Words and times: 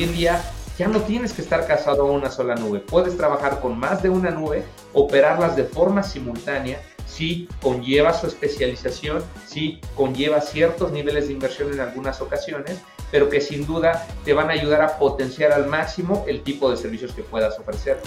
hoy 0.00 0.04
en 0.04 0.14
día 0.14 0.42
ya 0.78 0.88
no 0.88 1.02
tienes 1.02 1.34
que 1.34 1.42
estar 1.42 1.66
casado 1.66 2.08
a 2.08 2.10
una 2.10 2.30
sola 2.30 2.54
nube. 2.54 2.78
Puedes 2.78 3.18
trabajar 3.18 3.60
con 3.60 3.78
más 3.78 4.02
de 4.02 4.08
una 4.08 4.30
nube, 4.30 4.64
operarlas 4.94 5.56
de 5.56 5.64
forma 5.64 6.02
simultánea 6.02 6.80
sí 7.06 7.48
conlleva 7.60 8.14
su 8.14 8.26
especialización, 8.26 9.22
sí 9.46 9.78
conlleva 9.94 10.40
ciertos 10.40 10.90
niveles 10.92 11.26
de 11.26 11.34
inversión 11.34 11.70
en 11.72 11.80
algunas 11.80 12.22
ocasiones, 12.22 12.80
pero 13.10 13.28
que 13.28 13.42
sin 13.42 13.66
duda 13.66 14.06
te 14.24 14.32
van 14.32 14.48
a 14.48 14.54
ayudar 14.54 14.80
a 14.80 14.96
potenciar 14.98 15.52
al 15.52 15.66
máximo 15.66 16.24
el 16.26 16.42
tipo 16.42 16.70
de 16.70 16.78
servicios 16.78 17.12
que 17.12 17.22
puedas 17.22 17.58
ofrecer. 17.58 18.00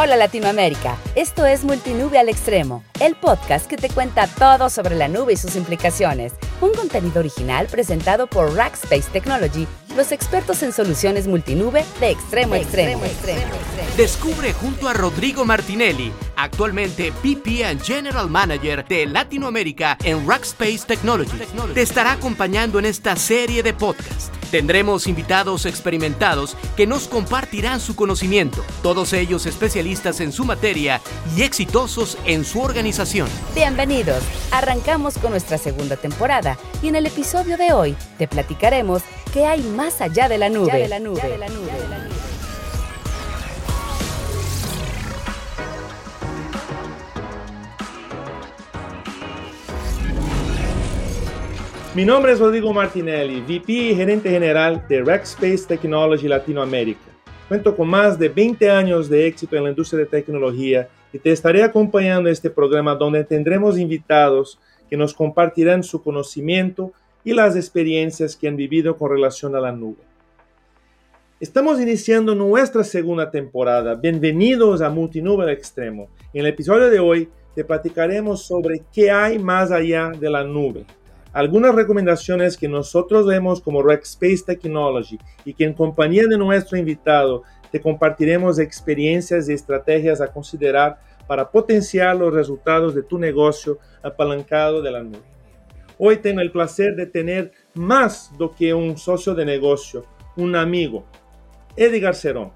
Hola 0.00 0.14
Latinoamérica, 0.14 0.96
esto 1.16 1.44
es 1.44 1.64
Multinube 1.64 2.20
al 2.20 2.28
Extremo, 2.28 2.84
el 3.00 3.16
podcast 3.16 3.66
que 3.66 3.76
te 3.76 3.88
cuenta 3.88 4.28
todo 4.28 4.70
sobre 4.70 4.94
la 4.94 5.08
nube 5.08 5.32
y 5.32 5.36
sus 5.36 5.56
implicaciones. 5.56 6.34
Un 6.60 6.72
contenido 6.72 7.18
original 7.18 7.66
presentado 7.66 8.28
por 8.28 8.54
Rackspace 8.54 9.10
Technology, 9.12 9.66
los 9.96 10.12
expertos 10.12 10.62
en 10.62 10.72
soluciones 10.72 11.26
multinube 11.26 11.84
de 11.98 12.10
extremo 12.10 12.54
a 12.54 12.58
extremo. 12.58 13.00
Descubre 13.96 14.52
junto 14.52 14.88
a 14.88 14.92
Rodrigo 14.92 15.44
Martinelli, 15.44 16.12
actualmente 16.36 17.10
VP 17.10 17.64
and 17.64 17.82
General 17.82 18.30
Manager 18.30 18.86
de 18.86 19.04
Latinoamérica 19.04 19.98
en 20.04 20.28
Rackspace 20.28 20.82
Technology. 20.86 21.40
Te 21.74 21.82
estará 21.82 22.12
acompañando 22.12 22.78
en 22.78 22.84
esta 22.84 23.16
serie 23.16 23.64
de 23.64 23.74
podcasts 23.74 24.30
Tendremos 24.50 25.06
invitados 25.06 25.66
experimentados 25.66 26.56
que 26.74 26.86
nos 26.86 27.06
compartirán 27.06 27.80
su 27.80 27.94
conocimiento, 27.94 28.64
todos 28.82 29.12
ellos 29.12 29.44
especialistas 29.44 30.20
en 30.20 30.32
su 30.32 30.44
materia 30.46 31.02
y 31.36 31.42
exitosos 31.42 32.16
en 32.24 32.44
su 32.44 32.62
organización. 32.62 33.28
Bienvenidos, 33.54 34.22
arrancamos 34.50 35.18
con 35.18 35.32
nuestra 35.32 35.58
segunda 35.58 35.96
temporada 35.96 36.56
y 36.82 36.88
en 36.88 36.96
el 36.96 37.06
episodio 37.06 37.58
de 37.58 37.74
hoy 37.74 37.96
te 38.16 38.26
platicaremos 38.26 39.02
qué 39.34 39.44
hay 39.44 39.60
más 39.62 40.00
allá 40.00 40.28
de 40.28 40.38
la 40.38 40.48
nube. 40.48 40.88
Mi 51.98 52.04
nombre 52.04 52.30
es 52.30 52.38
Rodrigo 52.38 52.72
Martinelli, 52.72 53.40
VP 53.40 53.72
y 53.72 53.96
gerente 53.96 54.30
general 54.30 54.86
de 54.88 55.02
Rackspace 55.02 55.64
Technology 55.66 56.28
Latinoamérica. 56.28 57.10
Cuento 57.48 57.74
con 57.74 57.88
más 57.88 58.16
de 58.16 58.28
20 58.28 58.70
años 58.70 59.10
de 59.10 59.26
éxito 59.26 59.56
en 59.56 59.64
la 59.64 59.70
industria 59.70 60.04
de 60.04 60.06
tecnología 60.06 60.88
y 61.12 61.18
te 61.18 61.32
estaré 61.32 61.64
acompañando 61.64 62.28
en 62.28 62.34
este 62.34 62.50
programa 62.50 62.94
donde 62.94 63.24
tendremos 63.24 63.76
invitados 63.76 64.60
que 64.88 64.96
nos 64.96 65.12
compartirán 65.12 65.82
su 65.82 66.00
conocimiento 66.00 66.92
y 67.24 67.32
las 67.32 67.56
experiencias 67.56 68.36
que 68.36 68.46
han 68.46 68.54
vivido 68.54 68.96
con 68.96 69.10
relación 69.10 69.56
a 69.56 69.60
la 69.60 69.72
nube. 69.72 70.04
Estamos 71.40 71.80
iniciando 71.80 72.32
nuestra 72.32 72.84
segunda 72.84 73.28
temporada. 73.28 73.96
Bienvenidos 73.96 74.82
a 74.82 74.88
Multinube 74.88 75.52
Extremo. 75.52 76.10
En 76.32 76.42
el 76.42 76.46
episodio 76.46 76.90
de 76.90 77.00
hoy 77.00 77.28
te 77.56 77.64
platicaremos 77.64 78.46
sobre 78.46 78.82
qué 78.92 79.10
hay 79.10 79.36
más 79.40 79.72
allá 79.72 80.12
de 80.16 80.30
la 80.30 80.44
nube 80.44 80.86
algunas 81.38 81.72
recomendaciones 81.72 82.56
que 82.56 82.66
nosotros 82.66 83.24
vemos 83.24 83.60
como 83.60 83.80
Rackspace 83.80 84.42
Technology 84.44 85.20
y 85.44 85.54
que 85.54 85.62
en 85.62 85.72
compañía 85.72 86.24
de 86.26 86.36
nuestro 86.36 86.76
invitado 86.76 87.44
te 87.70 87.80
compartiremos 87.80 88.58
experiencias 88.58 89.48
y 89.48 89.52
estrategias 89.52 90.20
a 90.20 90.32
considerar 90.32 90.98
para 91.28 91.48
potenciar 91.48 92.16
los 92.16 92.34
resultados 92.34 92.92
de 92.92 93.04
tu 93.04 93.20
negocio 93.20 93.78
apalancado 94.02 94.82
de 94.82 94.90
la 94.90 95.04
nube. 95.04 95.22
Hoy 95.96 96.16
tengo 96.16 96.40
el 96.40 96.50
placer 96.50 96.96
de 96.96 97.06
tener 97.06 97.52
más 97.72 98.32
do 98.36 98.52
que 98.52 98.74
un 98.74 98.98
socio 98.98 99.32
de 99.32 99.44
negocio, 99.44 100.06
un 100.36 100.56
amigo, 100.56 101.04
Edgar 101.76 102.16
Cerón. 102.16 102.50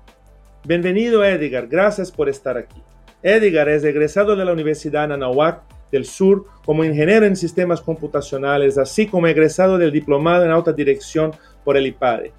Bienvenido 0.65 1.25
Edgar, 1.25 1.69
gracias 1.69 2.10
por 2.10 2.28
estar 2.28 2.59
aquí. 2.59 2.82
Edgar 3.22 3.69
es 3.69 3.84
egresado 3.84 4.34
de 4.34 4.44
la 4.44 4.53
Universidad 4.53 5.12
Anahuac 5.12 5.62
del 5.92 6.06
Sur 6.06 6.47
como 6.64 6.84
ingeniero 6.84 7.26
en 7.26 7.36
sistemas 7.36 7.80
computacionales, 7.80 8.78
así 8.78 9.06
como 9.06 9.28
egresado 9.28 9.78
del 9.78 9.92
diplomado 9.92 10.44
en 10.44 10.50
alta 10.50 10.72
dirección 10.72 11.32
por 11.62 11.76
el 11.76 11.86
IPADE. 11.86 12.32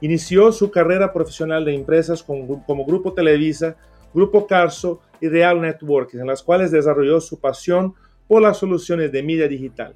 Inició 0.00 0.52
su 0.52 0.70
carrera 0.70 1.12
profesional 1.12 1.64
de 1.64 1.74
empresas 1.74 2.22
como 2.22 2.84
Grupo 2.84 3.14
Televisa, 3.14 3.76
Grupo 4.12 4.46
Carso 4.46 5.00
y 5.20 5.28
Real 5.28 5.60
Networks, 5.60 6.14
en 6.14 6.26
las 6.26 6.42
cuales 6.42 6.70
desarrolló 6.70 7.20
su 7.20 7.40
pasión 7.40 7.94
por 8.26 8.42
las 8.42 8.58
soluciones 8.58 9.10
de 9.10 9.22
media 9.22 9.48
digital. 9.48 9.94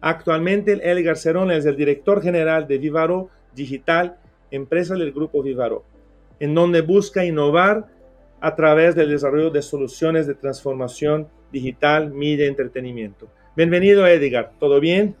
Actualmente, 0.00 0.72
El 0.72 1.02
Garcerón 1.02 1.50
es 1.50 1.64
el 1.64 1.76
director 1.76 2.22
general 2.22 2.66
de 2.66 2.78
Vivaro 2.78 3.28
Digital, 3.54 4.16
empresa 4.50 4.94
del 4.94 5.12
Grupo 5.12 5.42
Vivaro, 5.42 5.84
en 6.40 6.54
donde 6.54 6.80
busca 6.80 7.24
innovar 7.24 7.86
a 8.40 8.56
través 8.56 8.94
del 8.94 9.10
desarrollo 9.10 9.50
de 9.50 9.62
soluciones 9.62 10.26
de 10.26 10.34
transformación 10.34 11.28
digital, 11.52 12.12
media, 12.12 12.46
entretenimiento. 12.46 13.28
Bienvenido 13.54 14.06
Edgar, 14.06 14.52
¿todo 14.58 14.80
bien? 14.80 15.14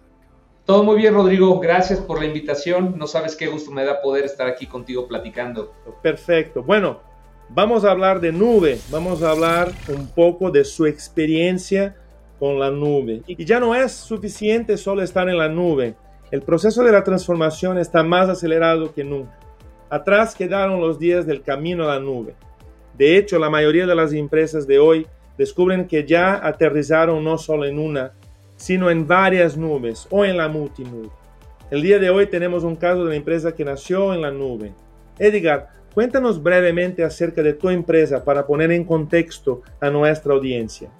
Todo 0.64 0.84
muy 0.84 0.96
bien, 0.96 1.12
Rodrigo. 1.12 1.60
Gracias 1.60 2.00
por 2.00 2.20
la 2.20 2.26
invitación. 2.26 2.94
No 2.96 3.06
sabes 3.06 3.36
qué 3.36 3.48
gusto 3.48 3.70
me 3.70 3.84
da 3.84 4.00
poder 4.00 4.24
estar 4.24 4.46
aquí 4.46 4.66
contigo 4.66 5.06
platicando. 5.06 5.74
Perfecto. 6.02 6.62
Bueno, 6.62 7.00
vamos 7.48 7.84
a 7.84 7.90
hablar 7.90 8.20
de 8.20 8.32
nube. 8.32 8.78
Vamos 8.90 9.22
a 9.22 9.32
hablar 9.32 9.72
un 9.88 10.06
poco 10.06 10.50
de 10.50 10.64
su 10.64 10.86
experiencia 10.86 11.96
con 12.38 12.58
la 12.58 12.70
nube. 12.70 13.22
Y 13.26 13.44
ya 13.44 13.60
no 13.60 13.74
es 13.74 13.92
suficiente 13.92 14.76
solo 14.76 15.02
estar 15.02 15.28
en 15.28 15.36
la 15.36 15.48
nube. 15.48 15.96
El 16.30 16.42
proceso 16.42 16.82
de 16.82 16.92
la 16.92 17.04
transformación 17.04 17.76
está 17.76 18.02
más 18.02 18.28
acelerado 18.28 18.94
que 18.94 19.04
nunca. 19.04 19.38
Atrás 19.90 20.34
quedaron 20.34 20.80
los 20.80 20.98
días 20.98 21.26
del 21.26 21.42
camino 21.42 21.84
a 21.84 21.94
la 21.94 22.00
nube. 22.00 22.34
De 22.96 23.16
hecho, 23.18 23.38
la 23.38 23.50
mayoría 23.50 23.86
de 23.86 23.94
las 23.94 24.12
empresas 24.12 24.66
de 24.66 24.78
hoy 24.78 25.06
descubren 25.38 25.86
que 25.86 26.06
ya 26.06 26.46
aterrizaron 26.46 27.22
no 27.24 27.38
solo 27.38 27.64
en 27.64 27.78
una, 27.78 28.12
sino 28.56 28.90
en 28.90 29.06
varias 29.06 29.56
nubes 29.56 30.06
o 30.10 30.24
en 30.24 30.36
la 30.36 30.48
multinube. 30.48 31.08
El 31.70 31.82
día 31.82 31.98
de 31.98 32.10
hoy 32.10 32.26
tenemos 32.26 32.64
un 32.64 32.76
caso 32.76 32.98
de 33.00 33.06
una 33.06 33.16
empresa 33.16 33.54
que 33.54 33.64
nació 33.64 34.12
en 34.14 34.22
la 34.22 34.30
nube. 34.30 34.72
Edgar, 35.18 35.68
cuéntanos 35.94 36.42
brevemente 36.42 37.02
acerca 37.02 37.42
de 37.42 37.54
tu 37.54 37.70
empresa 37.70 38.24
para 38.24 38.46
poner 38.46 38.70
en 38.72 38.84
contexto 38.84 39.62
a 39.80 39.90
nuestra 39.90 40.34
audiencia. 40.34 40.90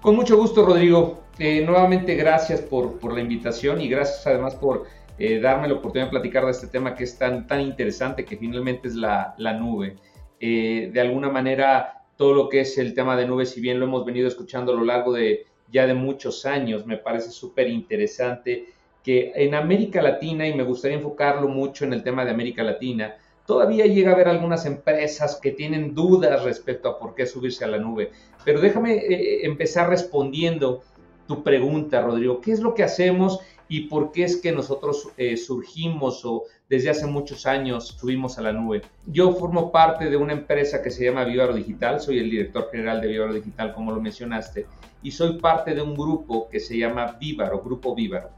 Con 0.00 0.16
mucho 0.16 0.36
gusto, 0.36 0.66
Rodrigo. 0.66 1.24
Eh, 1.38 1.64
nuevamente 1.64 2.14
gracias 2.14 2.60
por, 2.60 2.98
por, 2.98 3.12
la 3.14 3.20
invitación 3.20 3.80
y 3.80 3.88
gracias 3.88 4.24
además 4.26 4.54
por 4.54 4.84
eh, 5.18 5.40
darme 5.40 5.66
la 5.66 5.74
oportunidad 5.74 6.06
de 6.06 6.10
platicar 6.10 6.44
de 6.44 6.52
este 6.52 6.68
tema 6.68 6.94
que 6.94 7.04
es 7.04 7.18
tan, 7.18 7.46
tan 7.46 7.60
interesante 7.60 8.24
que 8.24 8.36
finalmente 8.36 8.88
es 8.88 8.94
la, 8.94 9.34
la 9.38 9.54
nube. 9.54 9.96
Eh, 10.38 10.90
de 10.92 11.00
alguna 11.00 11.30
manera 11.30 12.03
todo 12.16 12.34
lo 12.34 12.48
que 12.48 12.60
es 12.60 12.78
el 12.78 12.94
tema 12.94 13.16
de 13.16 13.26
nubes, 13.26 13.50
si 13.50 13.60
bien 13.60 13.80
lo 13.80 13.86
hemos 13.86 14.04
venido 14.04 14.28
escuchando 14.28 14.72
a 14.72 14.76
lo 14.76 14.84
largo 14.84 15.12
de 15.12 15.46
ya 15.70 15.86
de 15.86 15.94
muchos 15.94 16.46
años, 16.46 16.86
me 16.86 16.98
parece 16.98 17.30
súper 17.30 17.68
interesante 17.68 18.66
que 19.02 19.32
en 19.34 19.54
América 19.54 20.00
Latina, 20.00 20.46
y 20.46 20.54
me 20.54 20.62
gustaría 20.62 20.96
enfocarlo 20.96 21.48
mucho 21.48 21.84
en 21.84 21.92
el 21.92 22.02
tema 22.02 22.24
de 22.24 22.30
América 22.30 22.62
Latina, 22.62 23.16
todavía 23.46 23.86
llega 23.86 24.10
a 24.10 24.14
haber 24.14 24.28
algunas 24.28 24.64
empresas 24.64 25.38
que 25.42 25.50
tienen 25.50 25.94
dudas 25.94 26.42
respecto 26.42 26.88
a 26.88 26.98
por 26.98 27.14
qué 27.14 27.26
subirse 27.26 27.64
a 27.64 27.68
la 27.68 27.78
nube. 27.78 28.10
Pero 28.44 28.60
déjame 28.60 28.94
eh, 28.94 29.44
empezar 29.44 29.90
respondiendo 29.90 30.82
tu 31.26 31.42
pregunta, 31.42 32.00
Rodrigo. 32.00 32.40
¿Qué 32.40 32.52
es 32.52 32.60
lo 32.60 32.74
que 32.74 32.82
hacemos 32.82 33.40
y 33.68 33.82
por 33.82 34.12
qué 34.12 34.24
es 34.24 34.36
que 34.36 34.52
nosotros 34.52 35.08
eh, 35.16 35.36
surgimos 35.36 36.24
o 36.24 36.44
desde 36.68 36.90
hace 36.90 37.06
muchos 37.06 37.46
años 37.46 37.88
subimos 37.88 38.38
a 38.38 38.42
la 38.42 38.52
nube. 38.52 38.82
Yo 39.06 39.32
formo 39.32 39.70
parte 39.70 40.08
de 40.08 40.16
una 40.16 40.32
empresa 40.32 40.82
que 40.82 40.90
se 40.90 41.04
llama 41.04 41.24
Vivaro 41.24 41.54
Digital, 41.54 42.00
soy 42.00 42.18
el 42.18 42.30
director 42.30 42.68
general 42.70 43.00
de 43.00 43.08
Vivaro 43.08 43.34
Digital, 43.34 43.74
como 43.74 43.92
lo 43.92 44.00
mencionaste, 44.00 44.66
y 45.02 45.10
soy 45.10 45.38
parte 45.38 45.74
de 45.74 45.82
un 45.82 45.94
grupo 45.94 46.48
que 46.48 46.60
se 46.60 46.78
llama 46.78 47.16
Vivaro, 47.20 47.60
Grupo 47.60 47.94
Vivaro. 47.94 48.30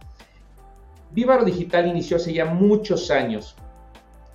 Vivaro 1.13 1.45
Digital 1.45 1.87
inició 1.87 2.17
hace 2.17 2.33
ya 2.33 2.45
muchos 2.47 3.11
años 3.11 3.55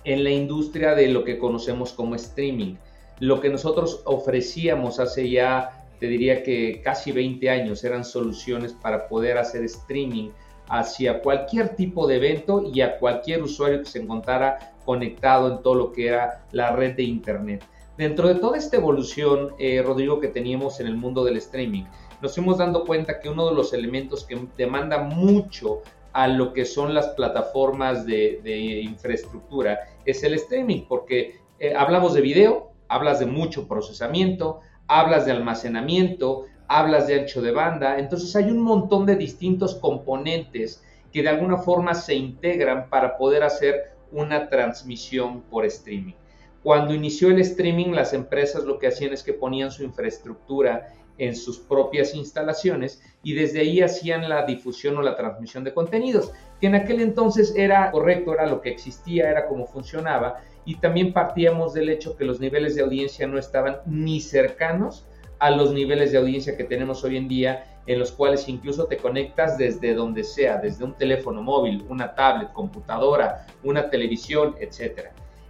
en 0.04 0.24
la 0.24 0.30
industria 0.30 0.94
de 0.94 1.08
lo 1.08 1.24
que 1.24 1.38
conocemos 1.38 1.92
como 1.92 2.14
streaming. 2.14 2.76
Lo 3.20 3.40
que 3.40 3.50
nosotros 3.50 4.02
ofrecíamos 4.04 4.98
hace 4.98 5.30
ya, 5.30 5.86
te 6.00 6.06
diría 6.06 6.42
que 6.42 6.80
casi 6.82 7.12
20 7.12 7.50
años, 7.50 7.84
eran 7.84 8.04
soluciones 8.04 8.72
para 8.72 9.06
poder 9.06 9.38
hacer 9.38 9.62
streaming 9.64 10.30
hacia 10.68 11.20
cualquier 11.20 11.76
tipo 11.76 12.06
de 12.06 12.16
evento 12.16 12.62
y 12.72 12.80
a 12.80 12.98
cualquier 12.98 13.42
usuario 13.42 13.80
que 13.80 13.86
se 13.86 14.00
encontrara 14.00 14.74
conectado 14.84 15.52
en 15.52 15.62
todo 15.62 15.74
lo 15.74 15.92
que 15.92 16.08
era 16.08 16.44
la 16.52 16.74
red 16.74 16.96
de 16.96 17.02
Internet. 17.04 17.64
Dentro 17.96 18.28
de 18.28 18.36
toda 18.36 18.56
esta 18.56 18.76
evolución, 18.76 19.54
eh, 19.58 19.82
Rodrigo, 19.82 20.18
que 20.18 20.28
teníamos 20.28 20.80
en 20.80 20.86
el 20.86 20.96
mundo 20.96 21.24
del 21.24 21.36
streaming, 21.36 21.84
nos 22.22 22.34
fuimos 22.34 22.58
dando 22.58 22.84
cuenta 22.84 23.20
que 23.20 23.28
uno 23.28 23.48
de 23.48 23.54
los 23.54 23.72
elementos 23.72 24.24
que 24.24 24.38
demanda 24.56 24.98
mucho 24.98 25.82
a 26.12 26.28
lo 26.28 26.52
que 26.52 26.64
son 26.64 26.94
las 26.94 27.08
plataformas 27.08 28.06
de, 28.06 28.80
infraestructura 28.82 29.80
es 30.04 30.22
el 30.22 30.34
streaming, 30.34 30.86
porque 30.88 31.40
eh, 31.58 31.74
hablamos 31.74 32.14
de 32.14 32.20
video, 32.20 32.72
hablas 32.88 33.20
de 33.20 33.26
mucho 33.26 33.66
procesamiento, 33.66 34.60
hablas 34.86 35.26
de 35.26 35.32
almacenamiento, 35.32 36.46
hablas 36.78 37.06
de 37.06 37.20
ancho 37.20 37.42
de 37.42 37.50
banda, 37.50 37.98
entonces 37.98 38.34
hay 38.34 38.50
un 38.50 38.62
montón 38.62 39.04
de 39.04 39.16
distintos 39.16 39.74
componentes 39.74 40.82
que 41.12 41.22
de 41.22 41.28
alguna 41.28 41.58
forma 41.58 41.94
se 41.94 42.14
integran 42.14 42.88
para 42.88 43.18
poder 43.18 43.42
hacer 43.42 43.92
una 44.10 44.48
transmisión 44.48 45.42
por 45.42 45.66
streaming. 45.66 46.14
Cuando 46.62 46.94
inició 46.94 47.28
el 47.28 47.40
streaming, 47.40 47.92
las 47.92 48.14
empresas 48.14 48.64
lo 48.64 48.78
que 48.78 48.86
hacían 48.86 49.12
es 49.12 49.22
que 49.22 49.34
ponían 49.34 49.70
su 49.70 49.82
infraestructura 49.82 50.94
en 51.18 51.36
sus 51.36 51.58
propias 51.58 52.14
instalaciones 52.14 53.02
y 53.22 53.34
desde 53.34 53.60
ahí 53.60 53.82
hacían 53.82 54.28
la 54.28 54.46
difusión 54.46 54.96
o 54.96 55.02
la 55.02 55.14
transmisión 55.14 55.64
de 55.64 55.74
contenidos, 55.74 56.32
que 56.58 56.68
en 56.68 56.74
aquel 56.74 57.02
entonces 57.02 57.54
era 57.54 57.90
correcto, 57.90 58.32
era 58.32 58.46
lo 58.46 58.62
que 58.62 58.70
existía, 58.70 59.28
era 59.28 59.46
como 59.46 59.66
funcionaba 59.66 60.40
y 60.64 60.76
también 60.76 61.12
partíamos 61.12 61.74
del 61.74 61.90
hecho 61.90 62.16
que 62.16 62.24
los 62.24 62.40
niveles 62.40 62.74
de 62.74 62.82
audiencia 62.82 63.26
no 63.26 63.38
estaban 63.38 63.80
ni 63.84 64.20
cercanos 64.20 65.06
a 65.42 65.50
los 65.50 65.72
niveles 65.72 66.12
de 66.12 66.18
audiencia 66.18 66.56
que 66.56 66.62
tenemos 66.62 67.02
hoy 67.02 67.16
en 67.16 67.26
día, 67.26 67.80
en 67.88 67.98
los 67.98 68.12
cuales 68.12 68.48
incluso 68.48 68.84
te 68.84 68.96
conectas 68.96 69.58
desde 69.58 69.92
donde 69.92 70.22
sea, 70.22 70.58
desde 70.58 70.84
un 70.84 70.94
teléfono 70.94 71.42
móvil, 71.42 71.84
una 71.88 72.14
tablet, 72.14 72.52
computadora, 72.52 73.44
una 73.64 73.90
televisión, 73.90 74.54
etc. 74.60 75.08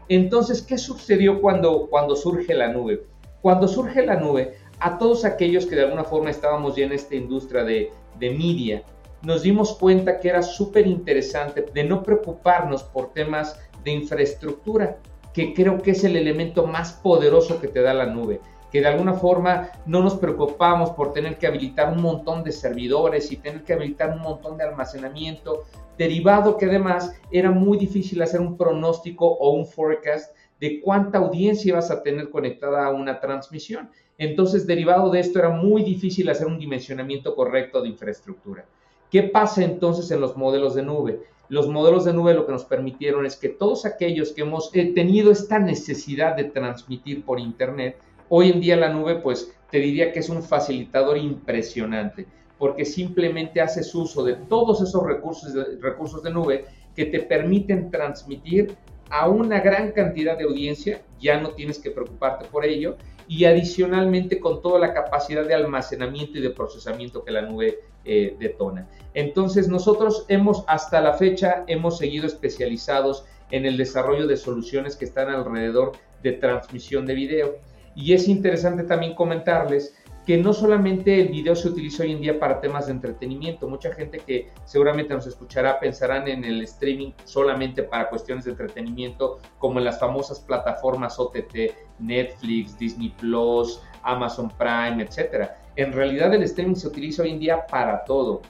Entonces, 0.09 0.63
¿qué 0.63 0.79
sucedió 0.79 1.43
cuando, 1.43 1.89
cuando 1.91 2.17
surge 2.17 2.55
la 2.55 2.69
nube? 2.69 3.03
Cuando 3.43 3.69
surge 3.69 4.07
la 4.07 4.17
nube, 4.17 4.55
a 4.81 4.97
todos 4.97 5.27
aquellos 5.27 5.67
que 5.67 5.77
de 5.77 5.83
alguna 5.83 6.05
forma 6.05 6.31
estábamos 6.31 6.75
ya 6.75 6.87
en 6.87 6.93
esta 6.93 7.15
industria 7.15 7.63
de, 7.63 7.93
de 8.19 8.31
media, 8.31 8.83
nos 9.21 9.43
dimos 9.43 9.75
cuenta 9.75 10.21
que 10.21 10.31
era 10.31 10.43
súper 10.43 10.87
interesante 10.87 11.67
de 11.71 11.85
no 11.85 12.03
preocuparnos 12.03 12.83
por 12.83 13.13
temas 13.13 13.61
de 13.85 13.91
infraestructura, 13.91 14.97
que 15.35 15.53
creo 15.53 15.83
que 15.83 15.91
es 15.91 16.03
el 16.03 16.17
elemento 16.17 16.67
más 16.67 16.95
poderoso 16.95 17.61
que 17.61 17.69
te 17.69 17.83
da 17.83 17.93
la 17.93 18.07
nube 18.07 18.41
que 18.73 18.81
de 18.81 18.87
alguna 18.87 19.13
forma 19.13 19.69
no 19.85 20.03
nos 20.03 20.15
preocupamos 20.15 20.91
por 20.91 21.13
tener 21.13 21.37
que 21.37 21.47
habilitar 21.47 21.93
un 21.93 22.01
montón 22.01 22.43
de 22.43 22.53
servidores 22.53 23.31
y 23.31 23.37
tener 23.37 23.63
que 23.65 23.75
habilitar 23.75 24.17
un 24.17 24.23
montón 24.23 24.57
de 24.57 24.65
almacenamiento, 24.65 25.65
derivado 25.99 26.57
que 26.57 26.65
además 26.65 27.15
era 27.31 27.51
muy 27.51 27.77
difícil 27.77 28.23
hacer 28.23 28.41
un 28.41 28.57
pronóstico 28.57 29.27
o 29.27 29.51
un 29.51 29.67
forecast 29.67 30.35
de 30.59 30.81
cuánta 30.81 31.19
audiencia 31.19 31.69
ibas 31.69 31.91
a 31.91 32.03
tener 32.03 32.31
conectada 32.31 32.87
a 32.87 32.91
una 32.91 33.21
transmisión. 33.21 33.91
Entonces, 34.17 34.67
derivado 34.67 35.11
de 35.11 35.21
esto, 35.21 35.39
era 35.39 35.51
muy 35.51 35.83
difícil 35.83 36.31
hacer 36.31 36.47
un 36.47 36.59
dimensionamiento 36.59 37.35
correcto 37.35 37.83
de 37.83 37.89
infraestructura. 37.89 38.65
¿Qué 39.11 39.25
pasa 39.25 39.63
entonces 39.63 40.11
en 40.11 40.21
los 40.21 40.37
modelos 40.37 40.75
de 40.75 40.83
nube? 40.83 41.21
Los 41.51 41.69
modelos 41.69 42.07
de 42.07 42.15
nube 42.15 42.33
lo 42.33 42.47
que 42.47 42.53
nos 42.53 42.65
permitieron 42.65 43.27
es 43.27 43.37
que 43.37 43.51
todos 43.51 43.85
aquellos 43.85 44.33
que 44.33 44.41
hemos 44.41 44.75
eh, 44.75 44.93
tenido 44.95 45.31
esta 45.31 45.59
necesidad 45.59 46.35
de 46.35 46.45
transmitir 46.45 47.23
por 47.25 47.39
Internet, 47.39 47.99
Hoy 48.35 48.49
en 48.49 48.63
día 48.63 48.79
la 48.79 48.89
nube, 48.89 49.17
pues 49.17 49.53
te 49.71 49.77
diría 49.77 50.11
que 50.11 50.21
es 50.21 50.31
un 50.31 50.43
facilitador 50.43 51.19
impresionante, 51.19 52.27
porque 52.57 52.87
simplemente 52.87 53.61
haces 53.61 53.95
uso 53.95 54.25
de 54.25 54.37
todos 54.37 54.81
esos 54.81 55.07
recursos 55.07 55.53
de, 55.53 55.77
recursos 55.83 56.23
de 56.23 56.31
nube 56.31 56.65
que 56.97 57.05
te 57.05 57.21
permiten 57.21 57.91
transmitir 57.91 58.75
a 59.11 59.29
una 59.29 59.61
gran 59.61 59.93
cantidad 59.93 60.39
de 60.39 60.45
audiencia, 60.45 61.03
ya 61.21 61.43
no 61.43 61.51
tienes 61.51 61.79
que 61.79 61.91
preocuparte 61.91 62.47
por 62.47 62.65
ello, 62.65 62.97
y 63.29 63.45
adicionalmente 63.45 64.41
con 64.41 64.63
toda 64.63 64.79
la 64.79 64.95
capacidad 64.95 65.47
de 65.47 65.53
almacenamiento 65.53 66.39
y 66.39 66.41
de 66.41 66.49
procesamiento 66.49 67.23
que 67.25 67.33
la 67.33 67.43
nube 67.43 67.81
eh, 68.07 68.35
detona. 68.41 68.89
Entonces 69.13 69.69
nosotros 69.69 70.25
hemos 70.29 70.65
hasta 70.69 71.03
la 71.03 71.13
fecha 71.19 71.65
hemos 71.67 71.99
seguido 71.99 72.27
especializados 72.29 73.27
en 73.51 73.67
el 73.67 73.77
desarrollo 73.77 74.27
de 74.27 74.39
soluciones 74.39 74.97
que 74.97 75.05
están 75.05 75.29
alrededor 75.29 75.93
de 76.23 76.33
transmisión 76.33 77.05
de 77.05 77.15
video. 77.15 77.72
Y 77.95 78.13
es 78.13 78.29
interesante 78.29 78.85
también 78.85 79.15
comentarles 79.15 79.95
que 80.27 80.39
no 80.39 80.53
solamente 80.53 81.21
el 81.21 81.29
video 81.29 81.57
se 81.57 81.69
utiliza 81.69 82.05
hoy 82.05 82.13
en 82.13 82.21
día 82.21 82.39
para 82.39 82.61
temas 82.61 82.87
de 82.87 82.93
entretenimiento, 82.93 83.69
mucha 83.69 83.93
gente 83.93 84.19
que 84.19 84.51
seguramente 84.65 85.13
nos 85.15 85.27
escuchará 85.27 85.81
pensarán 85.81 86.29
en 86.29 86.45
el 86.45 86.63
streaming 86.63 87.13
solamente 87.25 87.83
para 87.83 88.09
cuestiones 88.09 88.45
de 88.45 88.53
entretenimiento, 88.53 89.41
como 89.59 89.79
en 89.81 89.85
las 89.85 89.99
famosas 89.99 90.39
plataformas 90.39 91.19
OTT, 91.19 91.73
Netflix, 91.99 92.79
Disney 92.79 93.13
Plus, 93.19 93.83
Amazon 94.05 94.49
Prime, 94.57 95.03
etc. 95.03 95.51
En 95.75 95.93
realidad 95.93 96.33
el 96.33 96.45
streaming 96.45 96.77
se 96.77 96.89
utiliza 96.89 97.23
hoy 97.23 97.31
en 97.31 97.41
día 97.41 97.67
para 97.67 98.05
todo, 98.05 98.43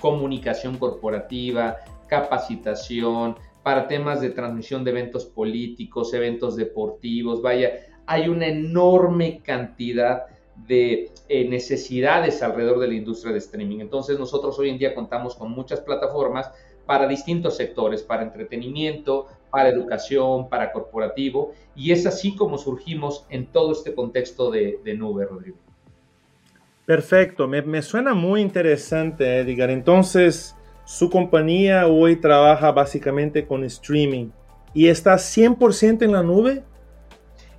comunicación 0.00 0.78
corporativa, 0.78 1.78
capacitación, 2.06 3.36
para 3.62 3.86
temas 3.86 4.20
de 4.20 4.30
transmisión 4.30 4.84
de 4.84 4.90
eventos 4.90 5.24
políticos, 5.24 6.12
eventos 6.14 6.56
deportivos, 6.56 7.42
vaya, 7.42 7.72
hay 8.06 8.28
una 8.28 8.46
enorme 8.46 9.40
cantidad 9.44 10.26
de 10.66 11.10
eh, 11.28 11.48
necesidades 11.48 12.42
alrededor 12.42 12.78
de 12.78 12.88
la 12.88 12.94
industria 12.94 13.32
de 13.32 13.38
streaming. 13.38 13.80
Entonces 13.80 14.18
nosotros 14.18 14.58
hoy 14.58 14.70
en 14.70 14.78
día 14.78 14.94
contamos 14.94 15.34
con 15.34 15.50
muchas 15.50 15.80
plataformas 15.80 16.50
para 16.86 17.06
distintos 17.06 17.56
sectores, 17.56 18.02
para 18.02 18.22
entretenimiento, 18.22 19.28
para 19.50 19.68
educación, 19.68 20.48
para 20.48 20.72
corporativo, 20.72 21.52
y 21.76 21.92
es 21.92 22.06
así 22.06 22.34
como 22.34 22.58
surgimos 22.58 23.26
en 23.30 23.46
todo 23.46 23.72
este 23.72 23.94
contexto 23.94 24.50
de, 24.50 24.80
nube, 24.96 25.26
Rodrigo. 25.26 25.56
Perfecto, 26.86 27.46
me, 27.46 27.62
me, 27.62 27.82
suena 27.82 28.14
muy 28.14 28.40
interesante, 28.40 29.38
Edgar. 29.38 29.70
Entonces, 29.70 30.56
su 30.84 31.10
compañía 31.10 31.86
hoy 31.86 32.16
trabaja 32.16 32.72
básicamente 32.72 33.46
con 33.46 33.62
streaming 33.64 34.30
y 34.74 34.88
está 34.88 35.14
100% 35.14 36.02
en 36.02 36.12
la 36.12 36.22
nube. 36.22 36.64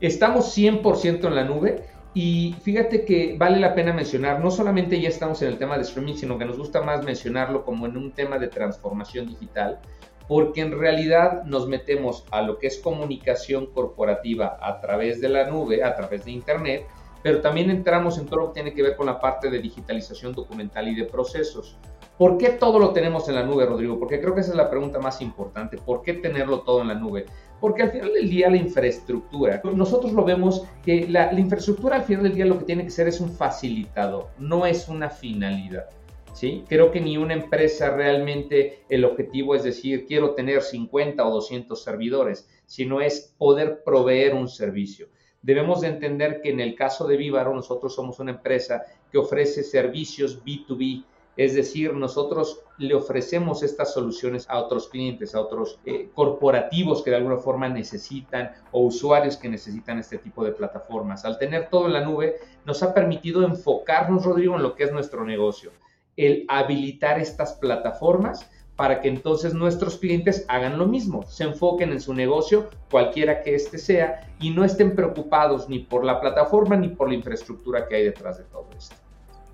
Estamos 0.04 0.58
100% 0.58 1.28
en 1.28 1.34
la 1.34 1.46
nube 1.46 1.86
y 2.14 2.58
fíjate 2.62 3.06
que 3.06 3.38
vale 3.40 3.58
la 3.58 3.74
pena 3.74 3.94
mencionar, 3.94 4.42
no 4.42 4.52
solamente 4.52 5.00
ya 5.00 5.08
estamos 5.08 5.42
en 5.42 5.48
el 5.48 5.58
tema 5.58 5.78
de 5.78 5.84
streaming, 5.84 6.16
sino 6.16 6.38
que 6.38 6.44
nos 6.44 6.58
gusta 6.58 6.82
más 6.82 7.06
mencionarlo 7.06 7.64
como 7.64 7.86
en 7.86 7.96
un 7.96 8.12
tema 8.12 8.38
de 8.38 8.50
transformación 8.50 9.28
digital, 9.28 9.80
porque 10.28 10.60
en 10.60 10.78
realidad 10.78 11.46
nos 11.46 11.70
metemos 11.70 12.26
a 12.32 12.42
lo 12.42 12.60
que 12.60 12.68
es 12.68 12.80
comunicación 12.80 13.68
corporativa 13.68 14.58
a 14.62 14.82
través 14.82 15.22
de 15.22 15.30
la 15.30 15.50
nube, 15.50 15.86
a 15.86 15.96
través 15.96 16.26
de 16.26 16.32
Internet, 16.32 16.86
pero 17.24 17.40
también 17.40 17.70
entramos 17.70 18.18
en 18.18 18.26
todo 18.26 18.42
lo 18.42 18.48
que 18.48 18.56
tiene 18.56 18.74
que 18.74 18.84
ver 18.84 18.98
con 18.98 19.06
la 19.06 19.22
parte 19.22 19.50
de 19.50 19.60
digitalización 19.60 20.34
documental 20.34 20.90
y 20.90 20.96
de 20.96 21.06
procesos. 21.06 21.78
¿Por 22.18 22.38
qué 22.38 22.50
todo 22.50 22.78
lo 22.78 22.92
tenemos 22.92 23.30
en 23.30 23.36
la 23.36 23.44
nube, 23.44 23.66
Rodrigo? 23.66 23.98
Porque 23.98 24.20
creo 24.20 24.36
que 24.36 24.42
esa 24.42 24.52
es 24.52 24.58
la 24.58 24.70
pregunta 24.70 25.00
más 25.00 25.22
importante. 25.22 25.78
¿Por 25.78 26.04
qué 26.04 26.14
tenerlo 26.14 26.60
todo 26.60 26.82
en 26.82 26.90
la 26.90 26.94
nube? 26.94 27.25
Porque 27.63 27.84
al 27.84 27.91
final 27.91 28.12
del 28.12 28.29
día 28.29 28.50
la 28.50 28.58
infraestructura, 28.58 29.62
nosotros 29.63 30.12
lo 30.12 30.25
vemos 30.25 30.65
que 30.84 31.08
la, 31.08 31.32
infraestructura 31.32 31.96
al 31.96 32.03
final 32.03 32.24
del 32.24 32.36
día 32.36 32.46
lo 32.46 32.60
que 32.60 32.65
tiene 32.65 32.84
que 32.84 32.89
ser 32.89 33.08
es 33.08 33.22
un 33.22 33.32
facilitador, 33.32 34.27
no 34.38 34.65
es 34.65 34.89
una 34.89 35.10
finalidad. 35.10 35.86
¿Sí? 36.34 36.65
Creo 36.67 36.91
que 36.91 37.00
ni 37.00 37.15
una 37.15 37.36
empresa 37.36 37.96
realmente 37.96 38.84
el 38.89 39.05
objetivo 39.05 39.55
es 39.55 39.63
decir, 39.63 40.05
quiero 40.05 40.32
tener 40.32 40.62
50 40.62 41.25
o 41.25 41.32
200 41.36 41.82
servidores, 41.82 42.50
sino 42.65 43.00
es 43.00 43.34
poder 43.38 43.82
proveer 43.86 44.34
un 44.34 44.50
servicio. 44.50 45.08
Debemos 45.41 45.79
de 45.79 45.88
entender 45.88 46.41
que 46.41 46.50
en 46.50 46.60
el 46.60 46.75
caso 46.75 47.08
de 47.08 47.15
Vivaro 47.15 47.55
nosotros 47.55 47.96
somos 47.96 48.20
una 48.20 48.32
empresa 48.32 48.84
que 49.10 49.20
ofrece 49.20 49.63
servicios 49.63 50.43
B2B, 50.43 51.05
es 51.36 51.56
decir, 51.56 51.94
nosotros 51.94 52.62
le 52.78 52.94
ofrecemos 52.94 53.63
estas 53.63 53.94
soluciones 53.94 54.48
a 54.50 54.60
otros 54.60 54.88
clientes, 54.88 55.34
a 55.34 55.42
otros 55.42 55.80
eh, 55.86 56.10
corporativos 56.13 57.02
que 57.02 57.10
de 57.10 57.18
alguna 57.18 57.38
forma 57.38 57.68
necesitan 57.70 58.52
o 58.72 58.82
usuarios 58.82 59.38
que 59.38 59.50
necesitan 59.50 59.98
este 59.98 60.20
tipo 60.20 60.44
de 60.44 60.52
plataformas. 60.52 61.25
Al 61.25 61.40
tener 61.40 61.70
todo 61.70 61.88
en 61.88 61.94
la 61.94 62.06
nube, 62.06 62.36
nos 62.66 62.84
ha 62.84 62.94
permitido 62.94 63.44
enfocarnos, 63.44 64.25
Rodrigo, 64.25 64.56
en 64.56 64.63
lo 64.63 64.75
que 64.75 64.84
es 64.84 64.92
nuestro 64.92 65.25
negocio, 65.25 65.72
el 66.18 66.46
habilitar 66.48 67.20
estas 67.20 67.54
plataformas 67.54 68.48
para 68.75 69.02
que 69.02 69.08
entonces 69.08 69.54
nuestros 69.54 69.98
clientes 69.98 70.46
hagan 70.48 70.80
lo 70.80 70.88
mismo, 70.88 71.24
se 71.24 71.44
enfoquen 71.44 71.92
en 71.92 72.02
su 72.02 72.13
negocio, 72.13 72.70
cualquiera 72.90 73.42
que 73.42 73.56
éste 73.56 73.78
sea, 73.78 74.36
y 74.40 74.50
no 74.50 74.66
estén 74.66 74.96
preocupados 74.96 75.70
ni 75.70 75.80
por 75.80 76.04
la 76.04 76.20
plataforma 76.20 76.75
ni 76.75 76.90
por 76.90 77.08
la 77.08 77.16
infraestructura 77.16 77.88
que 77.88 77.96
hay 77.96 78.04
detrás 78.06 78.40
de 78.40 78.46
todo 78.46 78.68
esto. 78.75 79.02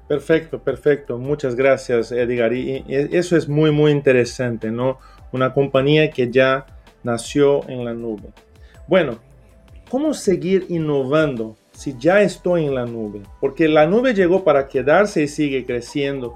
Perfecto, 0.10 0.58
perfecto. 0.58 1.20
Muchas 1.20 1.56
gracias, 1.56 2.12
Edgar. 2.12 2.52
Y 2.52 2.84
eso 2.88 3.38
es 3.38 3.48
muy, 3.48 3.70
muy 3.70 3.92
interesante, 3.92 4.72
¿no? 4.72 4.98
Una 5.32 5.54
compañía 5.54 6.10
que 6.10 6.32
ya 6.32 6.66
nació 7.04 7.70
en 7.70 7.86
la 7.86 7.94
nube. 7.94 8.34
Bueno, 8.88 9.20
¿cómo 9.88 10.16
seguir 10.16 10.66
innovando 10.68 11.58
si 11.74 11.96
ya 12.00 12.24
estoy 12.24 12.66
en 12.66 12.74
la 12.74 12.88
nube? 12.88 13.22
Porque 13.40 13.68
la 13.68 13.86
nube 13.86 14.16
llegó 14.16 14.44
para 14.44 14.68
quedarse 14.68 15.22
y 15.22 15.28
sigue 15.28 15.64
creciendo. 15.64 16.34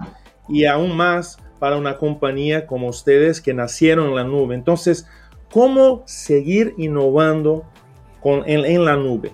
Y 0.48 0.65
aún 0.65 0.96
más 0.96 1.39
para 1.58 1.75
una 1.75 1.98
compañía 1.98 2.68
como 2.68 2.89
ustedes 2.89 3.42
que 3.42 3.56
nacieron 3.56 4.10
en 4.10 4.15
la 4.15 4.24
nube. 4.24 4.53
Entonces, 4.53 5.08
¿cómo 5.51 6.03
seguir 6.06 6.75
innovando 6.77 7.65
con, 8.22 8.44
en 8.48 8.86
la 8.86 8.98
nube? 8.98 9.32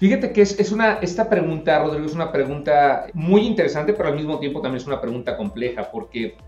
Fíjate 0.00 0.32
que 0.32 0.40
es, 0.40 0.72
una, 0.72 0.94
esta 0.94 1.28
pregunta, 1.28 1.78
Rodrigo, 1.78 2.06
es 2.06 2.14
una 2.14 2.32
pregunta 2.32 3.08
muy 3.12 3.42
interesante, 3.42 3.92
pero 3.92 4.08
al 4.08 4.16
mismo 4.16 4.38
tiempo 4.38 4.62
también 4.62 4.80
es 4.80 4.86
una 4.86 4.98
pregunta 4.98 5.36
compleja, 5.36 5.90
porque 5.92 6.38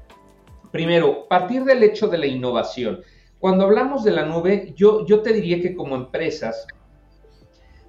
primero, 0.70 1.28
partir 1.28 1.62
del 1.64 1.82
hecho 1.82 2.08
de 2.08 2.16
la 2.16 2.26
innovación. 2.26 3.02
Cuando 3.38 3.64
hablamos 3.64 4.04
de 4.04 4.12
la 4.12 4.24
nube, 4.24 4.72
yo, 4.74 5.04
yo 5.04 5.20
te 5.20 5.34
diría 5.34 5.60
que 5.60 5.74
como 5.74 5.96
empresas 5.96 6.66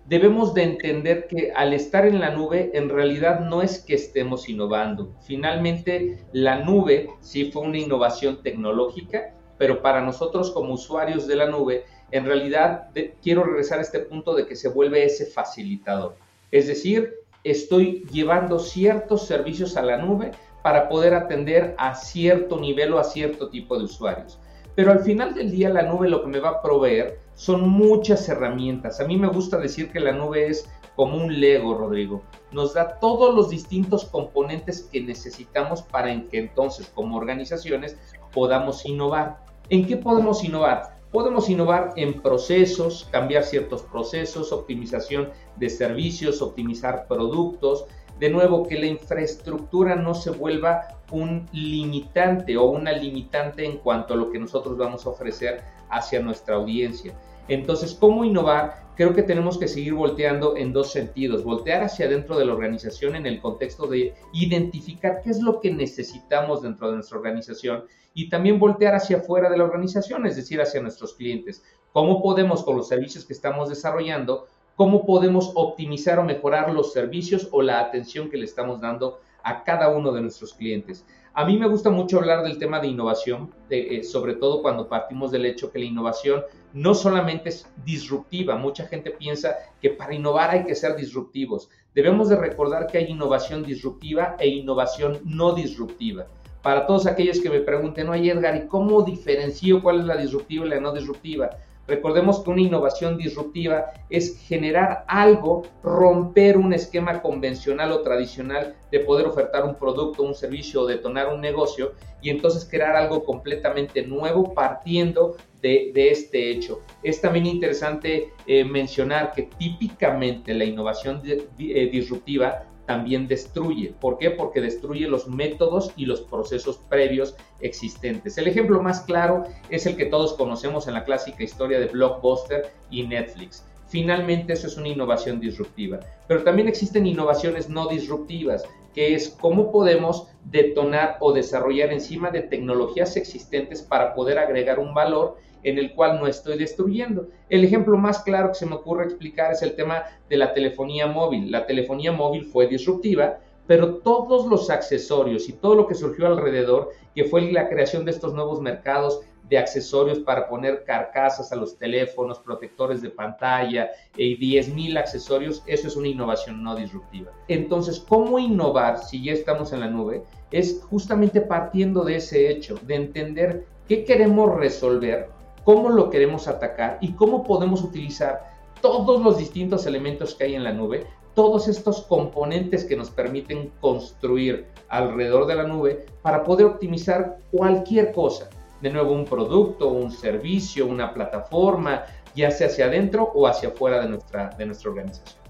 debemos 0.05 0.53
de 0.53 0.63
entender 0.63 1.27
que 1.27 1.53
al 1.55 1.73
estar 1.73 2.05
en 2.05 2.19
la 2.19 2.31
nube, 2.31 2.71
en 2.73 2.89
realidad 2.89 3.39
no 3.39 3.61
es 3.61 3.79
que 3.79 3.95
estemos 3.95 4.49
innovando. 4.49 5.15
Finalmente, 5.21 6.25
la 6.33 6.59
nube 6.59 7.07
sí 7.21 7.53
fue 7.53 7.61
una 7.61 7.77
innovación 7.77 8.43
tecnológica, 8.43 9.33
pero 9.57 9.81
para 9.81 10.01
nosotros 10.01 10.51
como 10.51 10.73
usuarios 10.73 11.25
de 11.25 11.37
la 11.37 11.45
nube, 11.45 11.85
en 12.11 12.25
realidad 12.25 12.89
quiero 13.21 13.43
regresar 13.43 13.79
a 13.79 13.81
este 13.81 13.99
punto 13.99 14.35
de 14.35 14.45
que 14.45 14.55
se 14.55 14.69
vuelve 14.69 15.05
ese 15.05 15.25
facilitador. 15.25 16.15
Es 16.51 16.67
decir, 16.67 17.15
estoy 17.43 18.05
llevando 18.11 18.59
ciertos 18.59 19.25
servicios 19.25 19.75
a 19.77 19.81
la 19.81 19.97
nube 19.97 20.31
para 20.61 20.87
poder 20.87 21.13
atender 21.13 21.75
a 21.77 21.95
cierto 21.95 22.59
nivel 22.59 22.93
o 22.93 22.99
a 22.99 23.03
cierto 23.03 23.49
tipo 23.49 23.77
de 23.77 23.85
usuarios. 23.85 24.39
Pero 24.75 24.91
al 24.91 24.99
final 24.99 25.33
del 25.35 25.51
día 25.51 25.69
la 25.69 25.83
nube 25.83 26.09
lo 26.09 26.23
que 26.23 26.29
me 26.29 26.39
va 26.39 26.49
a 26.49 26.61
proveer 26.61 27.19
son 27.35 27.67
muchas 27.67 28.27
herramientas. 28.29 28.99
A 28.99 29.05
mí 29.05 29.17
me 29.17 29.27
gusta 29.27 29.57
decir 29.57 29.91
que 29.91 29.99
la 29.99 30.13
nube 30.13 30.47
es 30.47 30.69
como 30.95 31.17
un 31.17 31.39
Lego, 31.39 31.75
Rodrigo. 31.75 32.23
Nos 32.51 32.73
da 32.73 32.99
todos 32.99 33.35
los 33.35 33.49
distintos 33.49 34.05
componentes 34.05 34.81
que 34.91 35.01
necesitamos 35.01 35.81
para 35.81 36.09
que 36.29 36.39
entonces 36.39 36.91
como 36.93 37.17
organizaciones 37.17 37.97
podamos 38.31 38.85
innovar. 38.85 39.43
¿En 39.69 39.85
qué 39.85 39.97
podemos 39.97 40.43
innovar? 40.43 40.92
Podemos 41.13 41.47
innovar 41.47 41.93
en 41.95 42.23
procesos, 42.23 43.07
cambiar 43.11 43.43
ciertos 43.43 43.83
procesos, 43.83 44.51
optimización 44.51 45.29
de 45.57 45.69
servicios, 45.69 46.41
optimizar 46.41 47.05
productos. 47.07 47.85
De 48.19 48.31
nuevo, 48.31 48.67
que 48.67 48.79
la 48.79 48.87
infraestructura 48.87 49.95
no 49.95 50.15
se 50.15 50.31
vuelva 50.31 50.87
un 51.11 51.47
limitante 51.51 52.57
o 52.57 52.65
una 52.65 52.93
limitante 52.93 53.63
en 53.63 53.77
cuanto 53.77 54.15
a 54.15 54.17
lo 54.17 54.31
que 54.31 54.39
nosotros 54.39 54.75
vamos 54.75 55.05
a 55.05 55.11
ofrecer 55.11 55.61
hacia 55.91 56.19
nuestra 56.19 56.55
audiencia. 56.55 57.13
Entonces, 57.47 57.93
¿cómo 57.99 58.23
innovar? 58.23 58.83
Creo 58.95 59.13
que 59.13 59.23
tenemos 59.23 59.57
que 59.57 59.67
seguir 59.67 59.93
volteando 59.95 60.55
en 60.55 60.71
dos 60.71 60.91
sentidos. 60.91 61.43
Voltear 61.43 61.83
hacia 61.83 62.07
dentro 62.07 62.37
de 62.37 62.45
la 62.45 62.53
organización 62.53 63.15
en 63.15 63.25
el 63.25 63.41
contexto 63.41 63.87
de 63.87 64.13
identificar 64.33 65.21
qué 65.23 65.31
es 65.31 65.41
lo 65.41 65.59
que 65.59 65.71
necesitamos 65.71 66.61
dentro 66.61 66.89
de 66.89 66.95
nuestra 66.95 67.17
organización 67.17 67.85
y 68.13 68.29
también 68.29 68.59
voltear 68.59 68.95
hacia 68.95 69.17
afuera 69.17 69.49
de 69.49 69.57
la 69.57 69.63
organización, 69.63 70.25
es 70.25 70.35
decir, 70.35 70.61
hacia 70.61 70.81
nuestros 70.81 71.15
clientes. 71.15 71.63
¿Cómo 71.91 72.21
podemos, 72.21 72.63
con 72.63 72.77
los 72.77 72.87
servicios 72.87 73.25
que 73.25 73.33
estamos 73.33 73.69
desarrollando, 73.69 74.47
cómo 74.75 75.05
podemos 75.05 75.51
optimizar 75.55 76.19
o 76.19 76.23
mejorar 76.23 76.71
los 76.71 76.93
servicios 76.93 77.49
o 77.51 77.61
la 77.61 77.79
atención 77.79 78.29
que 78.29 78.37
le 78.37 78.45
estamos 78.45 78.79
dando 78.79 79.19
a 79.43 79.63
cada 79.63 79.89
uno 79.89 80.11
de 80.11 80.21
nuestros 80.21 80.53
clientes? 80.53 81.05
A 81.35 81.45
mí 81.45 81.57
me 81.57 81.67
gusta 81.67 81.89
mucho 81.89 82.19
hablar 82.19 82.43
del 82.43 82.59
tema 82.59 82.79
de 82.79 82.87
innovación, 82.87 83.51
eh, 83.69 84.03
sobre 84.03 84.35
todo 84.35 84.61
cuando 84.61 84.87
partimos 84.87 85.31
del 85.31 85.47
hecho 85.47 85.71
que 85.71 85.79
la 85.79 85.85
innovación 85.85 86.43
no 86.73 86.93
solamente 86.93 87.49
es 87.49 87.67
disruptiva, 87.83 88.55
mucha 88.55 88.85
gente 88.85 89.09
piensa 89.09 89.55
que 89.81 89.89
para 89.89 90.13
innovar 90.13 90.51
hay 90.51 90.63
que 90.63 90.75
ser 90.75 90.95
disruptivos. 90.95 91.69
Debemos 91.95 92.29
de 92.29 92.35
recordar 92.35 92.85
que 92.85 92.99
hay 92.99 93.05
innovación 93.05 93.63
disruptiva 93.63 94.35
e 94.37 94.47
innovación 94.47 95.21
no 95.25 95.53
disruptiva 95.53 96.27
para 96.63 96.87
todos 96.87 97.05
aquellos 97.05 97.41
que 97.41 97.49
me 97.49 97.59
pregunten, 97.59 98.09
oye 98.09 98.31
Edgar, 98.31 98.55
¿y 98.55 98.67
cómo 98.67 99.03
diferencio 99.03 99.83
cuál 99.83 99.99
es 99.99 100.05
la 100.05 100.15
disruptiva 100.15 100.65
y 100.65 100.69
la 100.69 100.79
no 100.79 100.93
disruptiva? 100.93 101.49
Recordemos 101.87 102.41
que 102.41 102.49
una 102.49 102.61
innovación 102.61 103.17
disruptiva 103.17 103.91
es 104.09 104.39
generar 104.47 105.03
algo, 105.07 105.63
romper 105.83 106.57
un 106.57 106.73
esquema 106.73 107.21
convencional 107.21 107.91
o 107.91 108.01
tradicional 108.01 108.75
de 108.89 109.01
poder 109.01 109.27
ofertar 109.27 109.65
un 109.65 109.75
producto, 109.75 110.23
un 110.23 110.33
servicio 110.33 110.81
o 110.81 110.85
detonar 110.85 111.27
un 111.27 111.41
negocio 111.41 111.93
y 112.21 112.29
entonces 112.29 112.65
crear 112.69 112.95
algo 112.95 113.23
completamente 113.25 114.01
nuevo 114.03 114.53
partiendo 114.53 115.35
de, 115.61 115.91
este 115.95 116.51
hecho. 116.51 116.81
Es 117.03 117.21
también 117.21 117.45
interesante 117.45 118.33
eh, 118.47 118.63
mencionar 118.63 119.33
que 119.33 119.43
típicamente 119.43 120.53
la 120.53 120.65
innovación 120.65 121.21
eh, 121.25 121.89
disruptiva 121.91 122.65
también 122.85 123.27
destruye. 123.27 123.93
¿Por 123.99 124.17
qué? 124.17 124.31
Porque 124.31 124.61
destruye 124.61 125.07
los 125.07 125.27
métodos 125.27 125.91
y 125.95 126.05
los 126.05 126.21
procesos 126.21 126.77
previos 126.89 127.35
existentes. 127.61 128.37
El 128.37 128.47
ejemplo 128.47 128.81
más 128.81 129.01
claro 129.01 129.43
es 129.69 129.85
el 129.85 129.95
que 129.95 130.05
todos 130.05 130.33
conocemos 130.33 130.87
en 130.87 130.93
la 130.93 131.03
clásica 131.03 131.43
historia 131.43 131.79
de 131.79 131.87
Blockbuster 131.87 132.71
y 132.89 133.03
Netflix. 133.03 133.65
Finalmente 133.87 134.53
eso 134.53 134.67
es 134.67 134.77
una 134.77 134.87
innovación 134.87 135.39
disruptiva. 135.39 135.99
Pero 136.27 136.43
también 136.43 136.67
existen 136.67 137.05
innovaciones 137.05 137.69
no 137.69 137.87
disruptivas, 137.87 138.63
que 138.93 139.13
es 139.13 139.29
cómo 139.29 139.71
podemos 139.71 140.27
detonar 140.45 141.17
o 141.19 141.31
desarrollar 141.31 141.91
encima 141.91 142.31
de 142.31 142.41
tecnologías 142.41 143.15
existentes 143.17 143.81
para 143.81 144.13
poder 144.13 144.39
agregar 144.39 144.79
un 144.79 144.93
valor 144.93 145.37
en 145.63 145.77
el 145.77 145.93
cual 145.93 146.19
no 146.19 146.27
estoy 146.27 146.57
destruyendo. 146.57 147.27
El 147.49 147.63
ejemplo 147.63 147.97
más 147.97 148.23
claro 148.23 148.49
que 148.49 148.55
se 148.55 148.65
me 148.65 148.75
ocurre 148.75 149.05
explicar 149.05 149.51
es 149.51 149.61
el 149.61 149.75
tema 149.75 150.03
de 150.29 150.37
la 150.37 150.53
telefonía 150.53 151.07
móvil. 151.07 151.51
La 151.51 151.65
telefonía 151.65 152.11
móvil 152.11 152.45
fue 152.45 152.67
disruptiva, 152.67 153.39
pero 153.67 153.95
todos 153.95 154.45
los 154.47 154.69
accesorios 154.69 155.47
y 155.49 155.53
todo 155.53 155.75
lo 155.75 155.87
que 155.87 155.95
surgió 155.95 156.27
alrededor, 156.27 156.89
que 157.15 157.25
fue 157.25 157.51
la 157.51 157.69
creación 157.69 158.05
de 158.05 158.11
estos 158.11 158.33
nuevos 158.33 158.61
mercados 158.61 159.21
de 159.49 159.57
accesorios 159.57 160.19
para 160.19 160.47
poner 160.47 160.83
carcasas 160.83 161.51
a 161.51 161.55
los 161.55 161.77
teléfonos, 161.77 162.39
protectores 162.39 163.01
de 163.01 163.09
pantalla 163.09 163.91
y 164.15 164.37
10.000 164.37 164.97
accesorios, 164.97 165.63
eso 165.67 165.87
es 165.87 165.95
una 165.95 166.07
innovación 166.07 166.63
no 166.63 166.75
disruptiva. 166.75 167.31
Entonces, 167.47 167.99
¿cómo 167.99 168.39
innovar 168.39 168.99
si 168.99 169.23
ya 169.23 169.33
estamos 169.33 169.73
en 169.73 169.81
la 169.81 169.87
nube? 169.87 170.23
Es 170.51 170.81
justamente 170.89 171.41
partiendo 171.41 172.03
de 172.03 172.17
ese 172.17 172.49
hecho, 172.49 172.79
de 172.83 172.95
entender 172.95 173.65
qué 173.87 174.05
queremos 174.05 174.55
resolver 174.55 175.29
cómo 175.63 175.89
lo 175.89 176.09
queremos 176.09 176.47
atacar 176.47 176.97
y 177.01 177.13
cómo 177.13 177.43
podemos 177.43 177.83
utilizar 177.83 178.51
todos 178.81 179.21
los 179.21 179.37
distintos 179.37 179.85
elementos 179.85 180.35
que 180.35 180.43
hay 180.43 180.55
en 180.55 180.63
la 180.63 180.73
nube, 180.73 181.05
todos 181.33 181.67
estos 181.67 182.01
componentes 182.03 182.83
que 182.83 182.95
nos 182.95 183.09
permiten 183.09 183.71
construir 183.79 184.67
alrededor 184.89 185.47
de 185.47 185.55
la 185.55 185.63
nube 185.63 186.05
para 186.21 186.43
poder 186.43 186.65
optimizar 186.65 187.37
cualquier 187.51 188.11
cosa. 188.11 188.49
De 188.81 188.89
nuevo, 188.89 189.13
un 189.13 189.25
producto, 189.25 189.87
un 189.87 190.11
servicio, 190.11 190.85
una 190.85 191.13
plataforma, 191.13 192.03
ya 192.35 192.51
sea 192.51 192.67
hacia 192.67 192.85
adentro 192.85 193.31
o 193.33 193.47
hacia 193.47 193.69
afuera 193.69 194.01
de 194.01 194.09
nuestra, 194.09 194.49
de 194.49 194.65
nuestra 194.65 194.89
organización. 194.89 195.41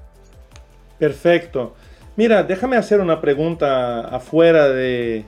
Perfecto. 0.99 1.73
Mira, 2.15 2.43
déjame 2.43 2.77
hacer 2.77 3.01
una 3.01 3.19
pregunta 3.19 4.01
afuera 4.01 4.69
de, 4.69 5.25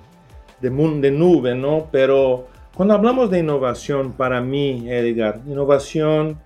de, 0.62 0.70
de 0.70 1.12
nube, 1.12 1.56
¿no? 1.56 1.88
Pero 1.92 2.48
cuando 2.76 2.94
hablamos 2.94 3.32
de 3.32 3.40
innovación, 3.40 4.12
para 4.12 4.42
mí, 4.42 4.84
Edgar, 4.90 5.42
innovación 5.48 6.38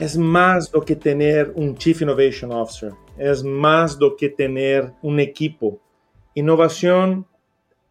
es 0.00 0.18
más 0.18 0.72
do 0.72 0.80
que 0.80 0.96
tener 0.96 1.52
un 1.54 1.76
Chief 1.76 2.02
Innovation 2.02 2.50
Officer, 2.50 2.92
es 3.16 3.44
más 3.44 3.96
do 3.96 4.16
que 4.16 4.28
tener 4.28 4.92
un 5.02 5.20
equipo. 5.20 5.80
Innovación 6.34 7.26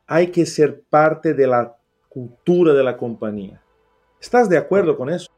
hay 0.05 0.27
que 0.27 0.45
ser 0.45 0.83
parte 0.89 1.33
de 1.33 1.47
la 1.47 1.77
cultura 2.09 2.73
de 2.73 2.83
la 2.83 2.97
compañía. 2.97 3.63
¿Estás 4.19 4.49
de 4.49 4.57
acuerdo 4.57 4.97
con 4.97 5.09
eso? 5.09 5.31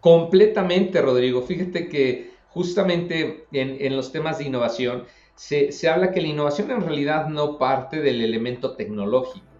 Completamente, 0.00 1.00
Rodrigo. 1.00 1.42
Fíjate 1.42 1.88
que 1.88 2.32
justamente 2.48 3.46
en, 3.52 3.96
los 3.96 4.10
temas 4.10 4.38
de 4.38 4.44
innovación 4.46 5.04
se, 5.36 5.70
se 5.70 5.88
habla 5.88 6.10
que 6.10 6.20
la 6.20 6.26
innovación 6.26 6.72
en 6.72 6.80
realidad 6.80 7.28
no 7.28 7.56
parte 7.56 8.00
del 8.00 8.20
elemento 8.20 8.74
tecnológico 8.74 9.51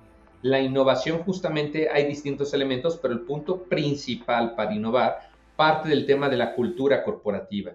la 0.43 0.61
innovación 0.61 1.23
justamente 1.23 1.89
hay 1.89 2.07
distintos 2.07 2.53
elementos, 2.53 2.99
pero 3.01 3.15
el 3.15 3.21
punto 3.21 3.63
principal 3.63 4.55
para 4.55 4.75
innovar 4.75 5.31
parte 5.57 5.89
del 5.89 6.05
tema 6.05 6.29
de 6.29 6.37
la 6.37 6.55
cultura 6.55 7.05
corporativa. 7.05 7.73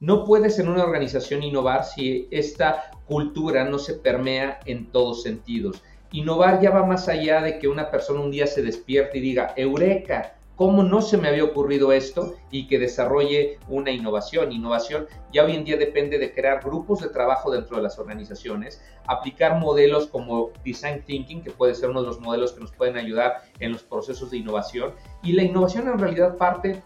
No 0.00 0.24
puedes 0.24 0.58
en 0.58 0.68
una 0.68 0.84
organización 0.84 1.42
innovar 1.42 1.84
si 1.84 2.28
esta 2.30 2.90
cultura 3.06 3.64
no 3.64 3.78
se 3.78 3.94
permea 3.94 4.60
en 4.66 4.86
todos 4.86 5.22
sentidos. 5.22 5.82
Innovar 6.12 6.60
ya 6.60 6.70
va 6.70 6.84
más 6.84 7.08
allá 7.08 7.40
de 7.40 7.58
que 7.58 7.68
una 7.68 7.90
persona 7.90 8.20
un 8.20 8.30
día 8.30 8.46
se 8.46 8.62
despierte 8.62 9.18
y 9.18 9.22
diga, 9.22 9.52
Eureka, 9.56 10.36
cómo 10.60 10.82
no 10.82 11.00
se 11.00 11.16
me 11.16 11.28
había 11.28 11.44
ocurrido 11.44 11.90
esto 11.90 12.34
y 12.50 12.66
que 12.66 12.78
desarrolle 12.78 13.58
una 13.66 13.92
innovación. 13.92 14.52
Innovación 14.52 15.06
ya 15.32 15.46
hoy 15.46 15.56
en 15.56 15.64
día 15.64 15.78
depende 15.78 16.18
de 16.18 16.34
crear 16.34 16.62
grupos 16.62 17.00
de 17.00 17.08
trabajo 17.08 17.50
dentro 17.50 17.78
de 17.78 17.82
las 17.82 17.98
organizaciones, 17.98 18.84
aplicar 19.06 19.58
modelos 19.58 20.08
como 20.08 20.50
design 20.62 21.02
thinking, 21.02 21.42
que 21.42 21.50
puede 21.50 21.74
ser 21.74 21.88
uno 21.88 22.02
de 22.02 22.08
los 22.08 22.20
modelos 22.20 22.52
que 22.52 22.60
nos 22.60 22.72
pueden 22.72 22.98
ayudar 22.98 23.36
en 23.58 23.72
los 23.72 23.82
procesos 23.82 24.30
de 24.30 24.36
innovación. 24.36 24.92
Y 25.22 25.32
la 25.32 25.44
innovación 25.44 25.88
en 25.88 25.98
realidad 25.98 26.36
parte 26.36 26.82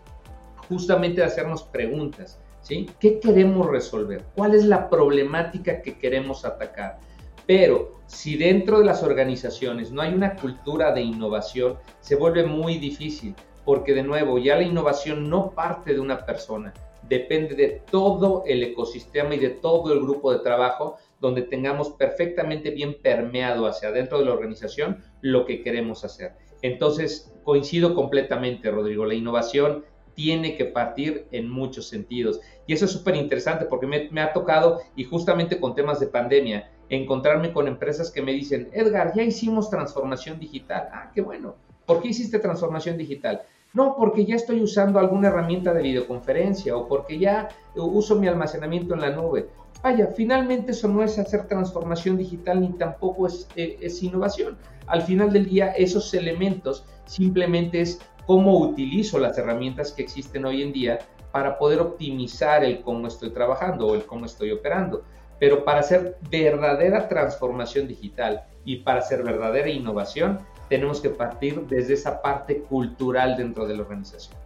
justamente 0.69 1.23
de 1.23 1.27
hacernos 1.27 1.65
preguntas. 1.65 2.39
¿sí? 2.61 2.89
¿Qué 3.01 3.19
queremos 3.19 3.67
resolver? 3.67 4.25
¿Cuál 4.37 4.55
es 4.55 4.65
la 4.67 4.89
problemática 4.89 5.83
que 5.83 5.99
queremos 5.99 6.45
atacar? 6.45 7.01
Pero 7.45 7.99
si 8.07 8.37
dentro 8.37 8.79
de 8.79 8.85
las 8.85 9.03
organizaciones 9.03 9.91
no 9.91 10.01
hay 10.01 10.15
una 10.15 10.37
cultura 10.37 10.93
de 10.93 11.01
innovación, 11.01 11.77
se 11.99 12.15
vuelve 12.15 12.47
muy 12.47 12.79
difícil 12.79 13.35
porque 13.65 13.95
de 13.95 14.03
nuevo 14.03 14.39
ya 14.39 14.57
la 14.57 14.63
innovación 14.63 15.29
no 15.29 15.51
parte 15.51 15.95
de 15.95 16.01
una 16.01 16.25
persona, 16.27 16.73
depende 17.09 17.55
de 17.55 17.83
todo 17.91 18.43
el 18.47 18.63
ecosistema 18.63 19.35
y 19.35 19.39
de 19.39 19.51
todo 19.51 19.93
el 19.93 20.01
grupo 20.01 20.33
de 20.33 20.41
trabajo 20.41 20.97
donde 21.21 21.43
tengamos 21.43 21.91
perfectamente 21.91 22.71
bien 22.71 22.97
permeado 23.03 23.67
hacia 23.67 23.89
adentro 23.89 24.19
de 24.19 24.27
la 24.27 24.33
organización 24.33 25.03
lo 25.21 25.47
que 25.47 25.63
queremos 25.63 26.05
hacer. 26.05 26.33
Entonces, 26.63 27.33
coincido 27.45 27.95
completamente, 27.95 28.71
Rodrigo, 28.71 29.05
la 29.05 29.15
innovación 29.15 29.85
tiene 30.15 30.57
que 30.57 30.67
partir 30.67 31.27
en 31.33 31.51
muchos 31.51 31.89
sentidos. 31.89 32.41
Y 32.67 32.73
eso 32.73 32.85
es 32.85 32.93
súper 32.93 33.17
interesante 33.17 33.65
porque 33.67 33.87
me, 33.87 34.09
me, 34.11 34.21
ha 34.21 34.33
tocado, 34.33 34.81
y 34.97 35.05
justamente 35.05 35.59
con 35.61 35.75
temas 35.75 36.01
de 36.01 36.07
pandemia, 36.07 36.71
encontrarme 36.89 37.53
con 37.53 37.69
empresas 37.69 38.11
que 38.11 38.23
me 38.23 38.33
dicen, 38.33 38.69
Edgar, 38.73 39.13
ya 39.15 39.23
hicimos 39.23 39.71
transformación 39.71 40.39
digital. 40.39 40.89
Ah, 40.93 41.11
qué 41.15 41.21
bueno. 41.21 41.57
¿Por 41.87 42.01
qué 42.01 42.09
hiciste 42.09 42.39
transformación 42.39 42.97
digital? 42.97 43.43
No, 43.75 43.97
porque 43.97 44.25
ya 44.25 44.37
estoy 44.37 44.63
usando 44.63 45.01
alguna 45.01 45.29
herramienta 45.29 45.75
de 45.75 45.83
videoconferencia 45.83 46.77
o 46.77 46.87
porque 46.87 47.19
ya 47.19 47.49
uso 47.75 48.15
mi 48.15 48.29
almacenamiento 48.29 48.95
en 48.95 49.01
la 49.01 49.11
nube. 49.11 49.49
Vaya, 49.83 50.13
finalmente 50.17 50.71
eso 50.71 50.87
no 50.87 51.03
es 51.03 51.19
hacer 51.19 51.49
transformación 51.49 52.17
digital 52.17 52.61
ni 52.61 52.69
tampoco 52.71 53.27
es, 53.27 53.49
eh, 53.57 53.77
es 53.81 54.01
innovación. 54.03 54.57
Al 54.87 55.03
final 55.03 55.33
del 55.33 55.47
día, 55.47 55.73
esos 55.73 56.15
elementos 56.15 56.85
simplemente 57.05 57.81
es 57.81 58.01
cómo 58.27 58.59
utilizo 58.61 59.19
las 59.19 59.37
herramientas 59.39 59.91
que 59.91 60.03
existen 60.03 60.45
hoy 60.45 60.63
en 60.63 60.73
día 60.73 61.01
para 61.33 61.59
poder 61.59 61.81
optimizar 61.81 62.63
el 62.65 62.81
cómo 62.81 63.09
estoy 63.09 63.31
trabajando 63.31 63.89
o 63.89 63.95
el 63.97 64.07
cómo 64.07 64.25
estoy 64.25 64.53
operando. 64.53 65.03
Pero 65.41 65.65
para 65.65 65.81
hacer 65.81 66.17
verdadera 66.31 67.09
transformación 67.09 67.89
digital 67.89 68.45
y 68.65 68.77
para 68.77 69.01
hacer 69.01 69.25
verdadera 69.25 69.69
innovación, 69.69 70.39
tenemos 70.69 71.01
que 71.01 71.11
partir 71.11 71.61
desde 71.69 71.95
esa 71.95 72.21
parte 72.21 72.59
cultural 72.59 73.37
dentro 73.37 73.67
de 73.67 73.77
la 73.77 73.83
organización. 73.83 74.37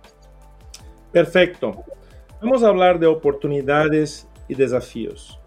Perfecto. 1.12 1.84
Vamos 2.40 2.62
a 2.62 2.68
hablar 2.68 2.98
de 2.98 3.06
oportunidades 3.06 4.28
y 4.48 4.54
desafíos. 4.54 5.38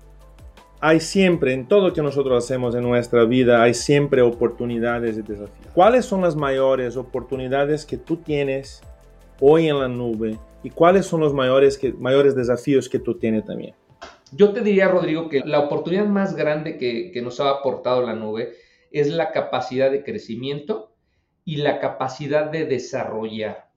Hay 0.79 0.99
siempre, 0.99 1.53
en 1.53 1.67
todo 1.67 1.89
lo 1.89 1.93
que 1.93 2.01
nosotros 2.01 2.43
hacemos 2.43 2.73
en 2.73 2.81
nuestra 2.81 3.23
vida, 3.25 3.61
hay 3.61 3.73
siempre 3.73 4.21
oportunidades 4.21 5.17
y 5.17 5.21
desafíos. 5.21 5.67
¿Cuáles 5.73 6.05
son 6.05 6.21
las 6.21 6.35
mayores 6.35 6.97
oportunidades 6.97 7.85
que 7.85 7.97
tú 7.97 8.17
tienes 8.17 8.81
hoy 9.39 9.67
en 9.67 9.79
la 9.79 9.87
nube 9.87 10.37
y 10.63 10.71
cuáles 10.71 11.05
son 11.05 11.21
los 11.21 11.33
mayores, 11.33 11.77
que, 11.77 11.93
mayores 11.93 12.35
desafíos 12.35 12.89
que 12.89 12.97
tú 12.97 13.13
tienes 13.13 13.45
también? 13.45 13.75
Yo 14.31 14.53
te 14.53 14.61
diría, 14.61 14.87
Rodrigo, 14.87 15.29
que 15.29 15.41
la 15.41 15.59
oportunidad 15.59 16.05
más 16.05 16.35
grande 16.35 16.77
que, 16.77 17.11
que 17.11 17.21
nos 17.21 17.39
ha 17.39 17.49
aportado 17.49 18.01
la 18.01 18.13
nube 18.13 18.53
es 18.91 19.09
la 19.09 19.31
capacidad 19.31 19.89
de 19.89 20.03
crecimiento 20.03 20.91
y 21.45 21.57
la 21.57 21.79
capacidad 21.79 22.51
de 22.51 22.65
desarrollar 22.65 23.71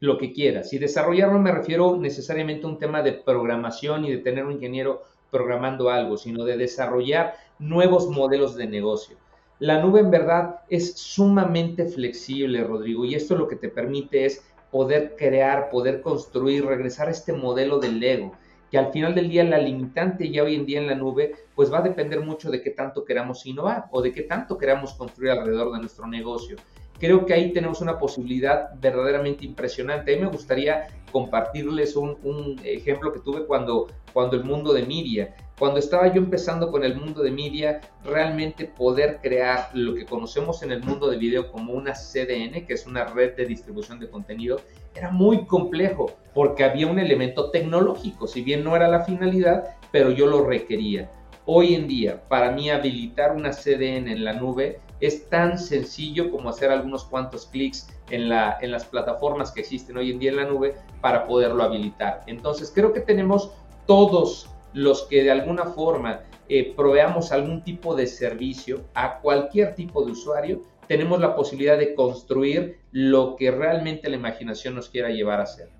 lo 0.00 0.18
que 0.18 0.32
quieras. 0.32 0.72
Y 0.72 0.78
desarrollar 0.78 1.32
no 1.32 1.38
me 1.38 1.52
refiero 1.52 1.96
necesariamente 1.96 2.66
a 2.66 2.68
un 2.68 2.78
tema 2.78 3.02
de 3.02 3.12
programación 3.12 4.04
y 4.04 4.12
de 4.12 4.18
tener 4.18 4.44
un 4.44 4.52
ingeniero 4.52 5.02
programando 5.30 5.90
algo, 5.90 6.16
sino 6.16 6.44
de 6.44 6.56
desarrollar 6.56 7.34
nuevos 7.58 8.08
modelos 8.08 8.54
de 8.56 8.66
negocio. 8.66 9.16
La 9.58 9.80
nube 9.80 10.00
en 10.00 10.10
verdad 10.10 10.60
es 10.68 10.94
sumamente 10.94 11.86
flexible, 11.86 12.62
Rodrigo, 12.62 13.04
y 13.04 13.14
esto 13.14 13.36
lo 13.36 13.48
que 13.48 13.56
te 13.56 13.70
permite 13.70 14.26
es 14.26 14.44
poder 14.70 15.16
crear, 15.16 15.70
poder 15.70 16.02
construir, 16.02 16.66
regresar 16.66 17.08
a 17.08 17.12
este 17.12 17.32
modelo 17.32 17.78
del 17.78 17.98
Lego, 17.98 18.32
que 18.70 18.78
al 18.78 18.92
final 18.92 19.14
del 19.14 19.28
día 19.28 19.44
la 19.44 19.58
limitante 19.58 20.30
ya 20.30 20.42
hoy 20.42 20.54
en 20.54 20.66
día 20.66 20.80
en 20.80 20.88
la 20.88 20.94
nube, 20.94 21.34
pues 21.54 21.72
va 21.72 21.78
a 21.78 21.82
depender 21.82 22.20
mucho 22.20 22.50
de 22.50 22.62
qué 22.62 22.70
tanto 22.70 23.04
queramos 23.04 23.44
innovar 23.46 23.86
o 23.90 24.02
de 24.02 24.12
qué 24.12 24.22
tanto 24.22 24.58
queramos 24.58 24.94
construir 24.94 25.30
alrededor 25.30 25.72
de 25.72 25.80
nuestro 25.80 26.06
negocio 26.06 26.56
creo 26.98 27.26
que 27.26 27.34
ahí 27.34 27.52
tenemos 27.52 27.80
una 27.80 27.98
posibilidad 27.98 28.70
verdaderamente 28.80 29.44
impresionante. 29.44 30.12
A 30.12 30.16
mí 30.16 30.22
me 30.22 30.30
gustaría 30.30 30.86
compartirles 31.12 31.96
un, 31.96 32.60
ejemplo 32.64 33.12
que 33.12 33.20
tuve 33.20 33.46
cuando, 33.46 33.88
cuando 34.12 34.36
el 34.36 34.44
mundo 34.44 34.72
de 34.72 34.84
media, 34.84 35.34
cuando 35.58 35.78
estaba 35.78 36.12
yo 36.12 36.20
empezando 36.20 36.70
con 36.70 36.84
el 36.84 36.96
mundo 36.96 37.22
de 37.22 37.30
media, 37.30 37.80
realmente 38.04 38.66
poder 38.66 39.20
crear 39.22 39.70
lo 39.72 39.94
que 39.94 40.04
conocemos 40.04 40.62
en 40.62 40.72
el 40.72 40.82
mundo 40.82 41.08
de 41.08 41.16
video 41.16 41.50
como 41.50 41.72
una 41.72 41.92
CDN, 41.92 42.66
que 42.66 42.74
es 42.74 42.86
una 42.86 43.04
red 43.04 43.34
de 43.34 43.46
distribución 43.46 43.98
de 43.98 44.10
contenido, 44.10 44.60
era 44.94 45.10
muy 45.10 45.46
complejo 45.46 46.12
porque 46.34 46.64
había 46.64 46.86
un 46.86 46.98
elemento 46.98 47.50
tecnológico, 47.50 48.26
si 48.26 48.42
bien 48.42 48.62
no 48.62 48.76
era 48.76 48.88
la 48.88 49.04
finalidad, 49.04 49.76
pero 49.90 50.10
yo 50.10 50.26
lo 50.26 50.44
requería. 50.44 51.10
Hoy 51.46 51.74
en 51.74 51.86
día, 51.86 52.22
para 52.28 52.50
mí 52.50 52.70
habilitar 52.70 53.32
una 53.32 53.52
CDN 53.52 54.08
en 54.08 54.24
la 54.24 54.32
nube 54.32 54.80
es 55.00 55.28
tan 55.28 55.58
sencillo 55.58 56.30
como 56.30 56.48
hacer 56.48 56.70
algunos 56.70 57.04
cuantos 57.04 57.46
clics 57.46 57.88
en, 58.10 58.28
la, 58.28 58.58
en 58.60 58.70
las 58.70 58.84
plataformas 58.84 59.52
que 59.52 59.60
existen 59.60 59.96
hoy 59.96 60.10
en 60.10 60.18
día 60.18 60.30
en 60.30 60.36
la 60.36 60.44
nube 60.44 60.74
para 61.00 61.26
poderlo 61.26 61.62
habilitar. 61.62 62.22
Entonces 62.26 62.72
creo 62.74 62.92
que 62.92 63.00
tenemos 63.00 63.50
todos 63.86 64.50
los 64.72 65.04
que 65.04 65.22
de 65.22 65.30
alguna 65.30 65.64
forma 65.64 66.20
eh, 66.48 66.74
proveamos 66.76 67.32
algún 67.32 67.62
tipo 67.62 67.94
de 67.94 68.06
servicio 68.06 68.84
a 68.94 69.18
cualquier 69.20 69.74
tipo 69.74 70.04
de 70.04 70.12
usuario, 70.12 70.62
tenemos 70.86 71.20
la 71.20 71.34
posibilidad 71.34 71.78
de 71.78 71.94
construir 71.94 72.78
lo 72.92 73.36
que 73.36 73.50
realmente 73.50 74.08
la 74.08 74.16
imaginación 74.16 74.74
nos 74.74 74.88
quiera 74.88 75.10
llevar 75.10 75.40
a 75.40 75.44
hacer. 75.44 75.70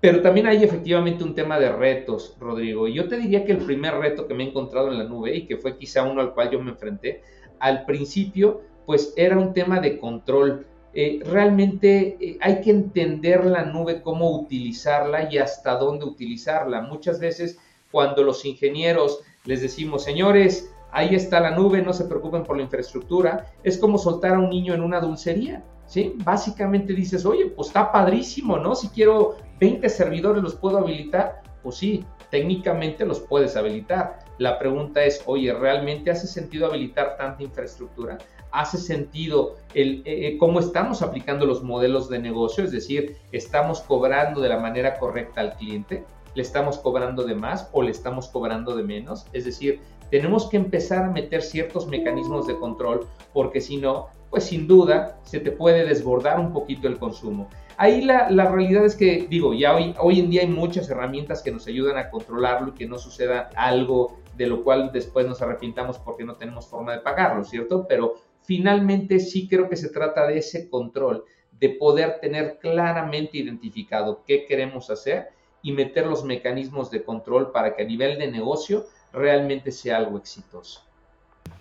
Pero 0.00 0.20
también 0.20 0.46
hay 0.46 0.62
efectivamente 0.62 1.24
un 1.24 1.34
tema 1.34 1.58
de 1.58 1.72
retos, 1.72 2.36
Rodrigo. 2.38 2.86
Yo 2.86 3.08
te 3.08 3.16
diría 3.16 3.46
que 3.46 3.52
el 3.52 3.64
primer 3.64 3.94
reto 3.94 4.28
que 4.28 4.34
me 4.34 4.44
he 4.44 4.48
encontrado 4.48 4.88
en 4.88 4.98
la 4.98 5.04
nube 5.04 5.34
y 5.34 5.46
que 5.46 5.56
fue 5.56 5.78
quizá 5.78 6.02
uno 6.02 6.20
al 6.20 6.34
cual 6.34 6.50
yo 6.50 6.60
me 6.60 6.72
enfrenté, 6.72 7.22
al 7.60 7.84
principio, 7.84 8.62
pues 8.86 9.12
era 9.16 9.38
un 9.38 9.52
tema 9.52 9.80
de 9.80 9.98
control. 9.98 10.66
Eh, 10.94 11.20
realmente 11.24 12.16
eh, 12.20 12.38
hay 12.40 12.60
que 12.60 12.70
entender 12.70 13.44
la 13.44 13.64
nube, 13.64 14.00
cómo 14.00 14.30
utilizarla 14.30 15.30
y 15.30 15.38
hasta 15.38 15.76
dónde 15.76 16.06
utilizarla. 16.06 16.80
Muchas 16.82 17.20
veces 17.20 17.58
cuando 17.90 18.22
los 18.22 18.44
ingenieros 18.44 19.20
les 19.44 19.60
decimos, 19.60 20.04
señores, 20.04 20.72
ahí 20.92 21.14
está 21.14 21.40
la 21.40 21.50
nube, 21.50 21.82
no 21.82 21.92
se 21.92 22.06
preocupen 22.06 22.44
por 22.44 22.56
la 22.56 22.62
infraestructura, 22.62 23.52
es 23.62 23.76
como 23.76 23.98
soltar 23.98 24.34
a 24.34 24.38
un 24.38 24.50
niño 24.50 24.74
en 24.74 24.82
una 24.82 25.00
dulcería. 25.00 25.62
¿Sí? 25.86 26.14
Básicamente 26.24 26.94
dices, 26.94 27.24
oye, 27.24 27.46
pues 27.46 27.68
está 27.68 27.92
padrísimo, 27.92 28.58
¿no? 28.58 28.74
Si 28.74 28.88
quiero 28.88 29.36
20 29.60 29.88
servidores, 29.88 30.42
¿los 30.42 30.56
puedo 30.56 30.78
habilitar? 30.78 31.42
Pues 31.62 31.76
sí, 31.76 32.04
técnicamente 32.28 33.06
los 33.06 33.20
puedes 33.20 33.56
habilitar. 33.56 34.18
La 34.38 34.58
pregunta 34.58 35.02
es, 35.04 35.22
oye, 35.26 35.52
¿realmente 35.52 36.10
hace 36.10 36.26
sentido 36.26 36.66
habilitar 36.66 37.16
tanta 37.16 37.42
infraestructura? 37.42 38.18
¿Hace 38.50 38.78
sentido 38.78 39.56
el, 39.74 40.02
eh, 40.04 40.28
eh, 40.28 40.38
cómo 40.38 40.60
estamos 40.60 41.02
aplicando 41.02 41.46
los 41.46 41.62
modelos 41.62 42.08
de 42.08 42.18
negocio? 42.18 42.64
Es 42.64 42.72
decir, 42.72 43.16
¿estamos 43.32 43.80
cobrando 43.80 44.40
de 44.40 44.48
la 44.48 44.58
manera 44.58 44.98
correcta 44.98 45.40
al 45.40 45.56
cliente? 45.56 46.04
¿Le 46.34 46.42
estamos 46.42 46.78
cobrando 46.78 47.24
de 47.24 47.34
más 47.34 47.68
o 47.72 47.82
le 47.82 47.90
estamos 47.90 48.28
cobrando 48.28 48.76
de 48.76 48.82
menos? 48.82 49.26
Es 49.32 49.46
decir, 49.46 49.80
tenemos 50.10 50.48
que 50.48 50.58
empezar 50.58 51.04
a 51.04 51.10
meter 51.10 51.42
ciertos 51.42 51.86
mecanismos 51.86 52.46
de 52.46 52.56
control 52.56 53.06
porque 53.32 53.60
si 53.60 53.78
no, 53.78 54.08
pues 54.30 54.44
sin 54.44 54.66
duda 54.66 55.18
se 55.22 55.40
te 55.40 55.50
puede 55.50 55.86
desbordar 55.86 56.38
un 56.38 56.52
poquito 56.52 56.88
el 56.88 56.98
consumo. 56.98 57.48
Ahí 57.78 58.02
la, 58.02 58.30
la, 58.30 58.50
realidad 58.50 58.84
es 58.84 58.96
que, 58.96 59.26
digo, 59.28 59.52
ya 59.52 59.74
hoy, 59.74 59.94
hoy 59.98 60.20
en 60.20 60.30
día 60.30 60.42
hay 60.42 60.48
muchas 60.48 60.88
herramientas 60.88 61.42
que 61.42 61.52
nos 61.52 61.66
ayudan 61.66 61.98
a 61.98 62.08
controlarlo 62.10 62.68
y 62.68 62.72
que 62.72 62.86
no 62.86 62.98
suceda 62.98 63.50
algo 63.54 64.16
de 64.36 64.46
lo 64.46 64.62
cual 64.62 64.90
después 64.92 65.26
nos 65.26 65.40
arrepintamos 65.42 65.98
porque 65.98 66.24
no 66.24 66.36
tenemos 66.36 66.68
forma 66.68 66.92
de 66.92 67.00
pagarlo, 67.00 67.44
¿cierto? 67.44 67.86
Pero 67.88 68.14
finalmente 68.42 69.18
sí 69.18 69.48
creo 69.48 69.68
que 69.68 69.76
se 69.76 69.88
trata 69.88 70.26
de 70.26 70.38
ese 70.38 70.68
control, 70.68 71.24
de 71.58 71.70
poder 71.70 72.20
tener 72.20 72.58
claramente 72.60 73.38
identificado 73.38 74.22
qué 74.26 74.44
queremos 74.44 74.90
hacer 74.90 75.28
y 75.62 75.72
meter 75.72 76.06
los 76.06 76.24
mecanismos 76.24 76.90
de 76.90 77.02
control 77.02 77.50
para 77.50 77.74
que 77.74 77.82
a 77.82 77.86
nivel 77.86 78.18
de 78.18 78.30
negocio 78.30 78.86
realmente 79.12 79.72
sea 79.72 79.96
algo 79.96 80.18
exitoso. 80.18 80.82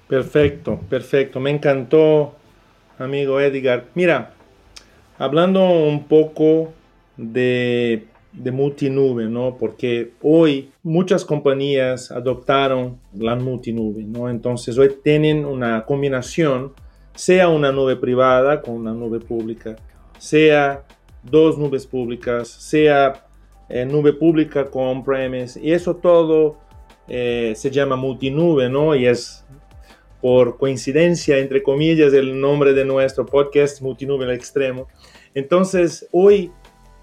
Perfecto, 0.08 0.80
perfecto. 0.90 1.40
Me 1.40 1.50
encantó, 1.50 2.36
amigo 3.00 3.40
Edgar. 3.40 3.86
Mira, 3.96 4.34
hablando 5.18 5.64
un 5.64 6.04
poco 6.04 6.74
de 7.18 8.06
de 8.38 8.52
multinube, 8.52 9.26
¿no? 9.26 9.58
Porque 9.58 10.12
hoy 10.22 10.72
muchas 10.84 11.24
compañías 11.24 12.12
adoptaron 12.12 13.00
la 13.14 13.36
multinube, 13.36 14.04
¿no? 14.04 14.30
Entonces 14.30 14.78
hoy 14.78 14.92
tienen 15.04 15.46
una 15.46 15.86
combinación, 15.86 16.74
sea 17.14 17.50
una 17.50 17.72
nube 17.72 17.96
privada 17.96 18.62
con 18.62 18.76
una 18.76 18.94
nube 18.94 19.20
pública, 19.20 19.76
sea 20.18 20.84
dos 21.24 21.58
nubes 21.58 21.88
públicas, 21.88 22.48
sea 22.48 23.26
eh, 23.70 23.86
nube 23.86 24.14
pública 24.14 24.66
con 24.66 24.84
on-premise, 24.98 25.60
y 25.60 25.72
eso 25.72 25.96
todo 25.96 26.58
eh, 27.08 27.54
se 27.56 27.72
llama 27.72 27.96
multinube, 27.96 28.70
¿no? 28.70 28.96
Y 28.96 29.06
es 29.06 29.46
por 30.22 30.58
coincidencia, 30.58 31.38
entre 31.38 31.62
comillas, 31.62 32.14
el 32.14 32.40
nombre 32.40 32.74
de 32.74 32.84
nuestro 32.84 33.26
podcast, 33.26 33.82
Multinube 33.82 34.26
al 34.26 34.32
Extremo. 34.32 34.88
Entonces, 35.36 36.08
hoy 36.12 36.52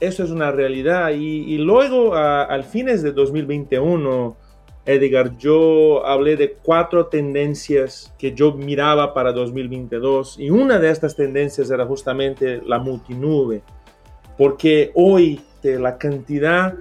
eso 0.03 0.25
es 0.25 0.31
una 0.31 0.51
realidad. 0.51 1.11
Y, 1.11 1.57
luego, 1.59 2.15
al 2.15 2.65
fines 2.65 3.03
de 3.03 3.13
2021, 3.13 4.37
Edgar, 4.85 5.39
yo 5.39 6.05
hablé 6.05 6.37
de 6.37 6.55
cuatro 6.61 7.07
tendencias 7.07 8.13
que 8.19 8.35
yo 8.35 8.53
miraba 8.53 9.15
para 9.15 9.33
2022 9.33 10.41
y 10.41 10.51
una 10.51 10.81
de 10.81 10.91
estas 10.91 11.15
tendencias 11.15 11.71
era 11.71 11.87
justamente 11.87 12.61
la 12.67 12.81
multinube, 12.81 13.63
porque 14.37 14.91
hoy 14.95 15.41
la 15.63 15.97
cantidad 15.99 16.75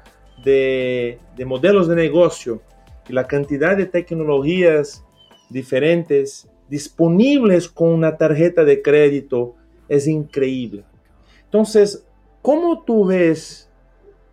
de, 0.43 1.19
de 1.35 1.45
modelos 1.45 1.87
de 1.87 1.95
negocio 1.95 2.63
y 3.07 3.13
la 3.13 3.27
cantidad 3.27 3.77
de 3.77 3.85
tecnologías 3.85 5.05
diferentes 5.51 6.49
disponibles 6.69 7.69
con 7.69 7.89
una 7.89 8.17
tarjeta 8.17 8.63
de 8.63 8.81
crédito 8.81 9.53
es 9.87 10.07
increíble. 10.07 10.85
Entonces, 11.43 12.07
¿cómo 12.41 12.83
tú 12.83 13.05
ves 13.05 13.69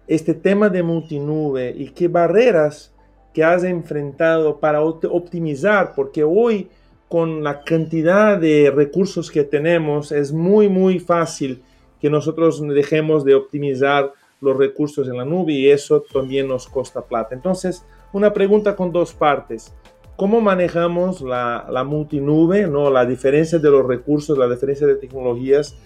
este 0.07 0.35
tema 0.35 0.69
de 0.69 0.83
multinube 0.83 1.75
y 1.77 1.91
qué 1.91 2.09
barreras 2.09 2.95
que 3.35 3.45
has 3.45 3.65
enfrentado 3.65 4.59
para 4.59 4.83
optimizar? 4.83 5.95
Porque 5.95 6.25
hoy 6.25 6.71
con 7.09 7.43
la 7.43 7.63
cantidad 7.63 8.39
de 8.39 8.71
recursos 8.75 9.31
que 9.31 9.45
tenemos 9.45 10.13
es 10.13 10.33
muy, 10.33 10.69
muy 10.69 10.99
fácil 10.99 11.63
que 12.01 12.11
nosotros 12.11 12.61
dejemos 12.69 13.25
de 13.25 13.35
optimizar 13.35 14.13
los 14.41 14.57
recursos 14.57 15.09
en 15.09 15.17
la 15.17 15.25
nube 15.25 15.53
y 15.53 15.71
eso 15.71 16.05
también 16.13 16.47
nos 16.47 16.69
costa 16.69 17.03
plata. 17.03 17.35
Entonces, 17.35 17.85
una 18.13 18.33
pregunta 18.33 18.77
con 18.77 18.93
dos 18.93 19.13
partes. 19.13 19.75
¿Cómo 20.17 20.41
manejamos 20.41 21.21
la, 21.21 21.67
la 21.71 21.85
multinube, 21.85 22.67
¿no? 22.67 22.91
la 22.91 23.07
diferencia 23.07 23.59
de 23.59 23.71
los 23.71 23.87
recursos, 23.87 24.37
la 24.37 24.49
diferencia 24.49 24.87
de 24.87 24.97
tecnologías 24.97 25.77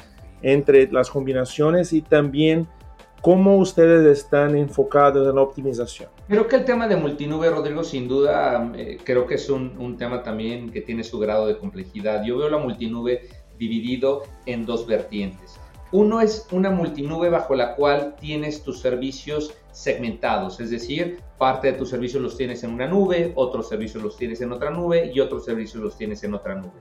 entre 0.43 0.91
las 0.91 1.11
combinaciones 1.11 1.93
y 1.93 2.03
también 2.03 2.69
cómo 3.21 3.57
ustedes 3.57 4.19
están 4.19 4.57
enfocados 4.57 5.29
en 5.29 5.37
la 5.37 5.43
optimización? 5.43 6.11
Creo 6.29 6.49
que 6.49 6.57
el 6.57 6.65
tema 6.65 6.89
de 6.89 6.97
multinube, 6.97 7.49
Rodrigo, 7.51 7.85
sin 7.85 8.09
duda, 8.09 8.73
eh, 8.77 8.99
creo 9.03 9.27
que 9.27 9.37
es 9.37 9.49
un, 9.49 9.77
un 9.79 9.97
tema 9.97 10.23
también 10.23 10.71
que 10.71 10.81
tiene 10.81 11.05
su 11.05 11.19
grado 11.19 11.47
de 11.47 11.57
complejidad. 11.57 12.25
Yo 12.25 12.39
veo 12.39 12.49
la 12.49 12.59
multinube 12.59 13.29
dividido 13.59 14.23
en 14.47 14.67
dos 14.67 14.87
vertientes. 14.87 15.59
Uno 15.93 16.23
es 16.23 16.49
una 16.51 16.71
multinube 16.71 17.29
bajo 17.29 17.55
la 17.55 17.75
cual 17.75 18.17
tienes 18.19 18.63
tus 18.63 18.81
servicios 18.81 19.55
segmentados, 19.73 20.59
es 20.59 20.71
decir, 20.71 21.21
parte 21.37 21.71
de 21.71 21.79
tus 21.79 21.91
servicios 21.91 22.23
los 22.23 22.37
tienes 22.37 22.65
en 22.65 22.71
una 22.71 22.87
nube, 22.89 23.33
otros 23.37 23.69
servicios 23.69 24.03
los 24.03 24.17
tienes 24.17 24.41
en 24.41 24.53
otra 24.53 24.71
nube 24.71 25.13
y 25.15 25.21
otros 25.21 25.45
servicios 25.45 25.83
los 25.83 25.97
tienes 25.97 26.25
en 26.25 26.33
otra 26.33 26.55
nube. 26.55 26.73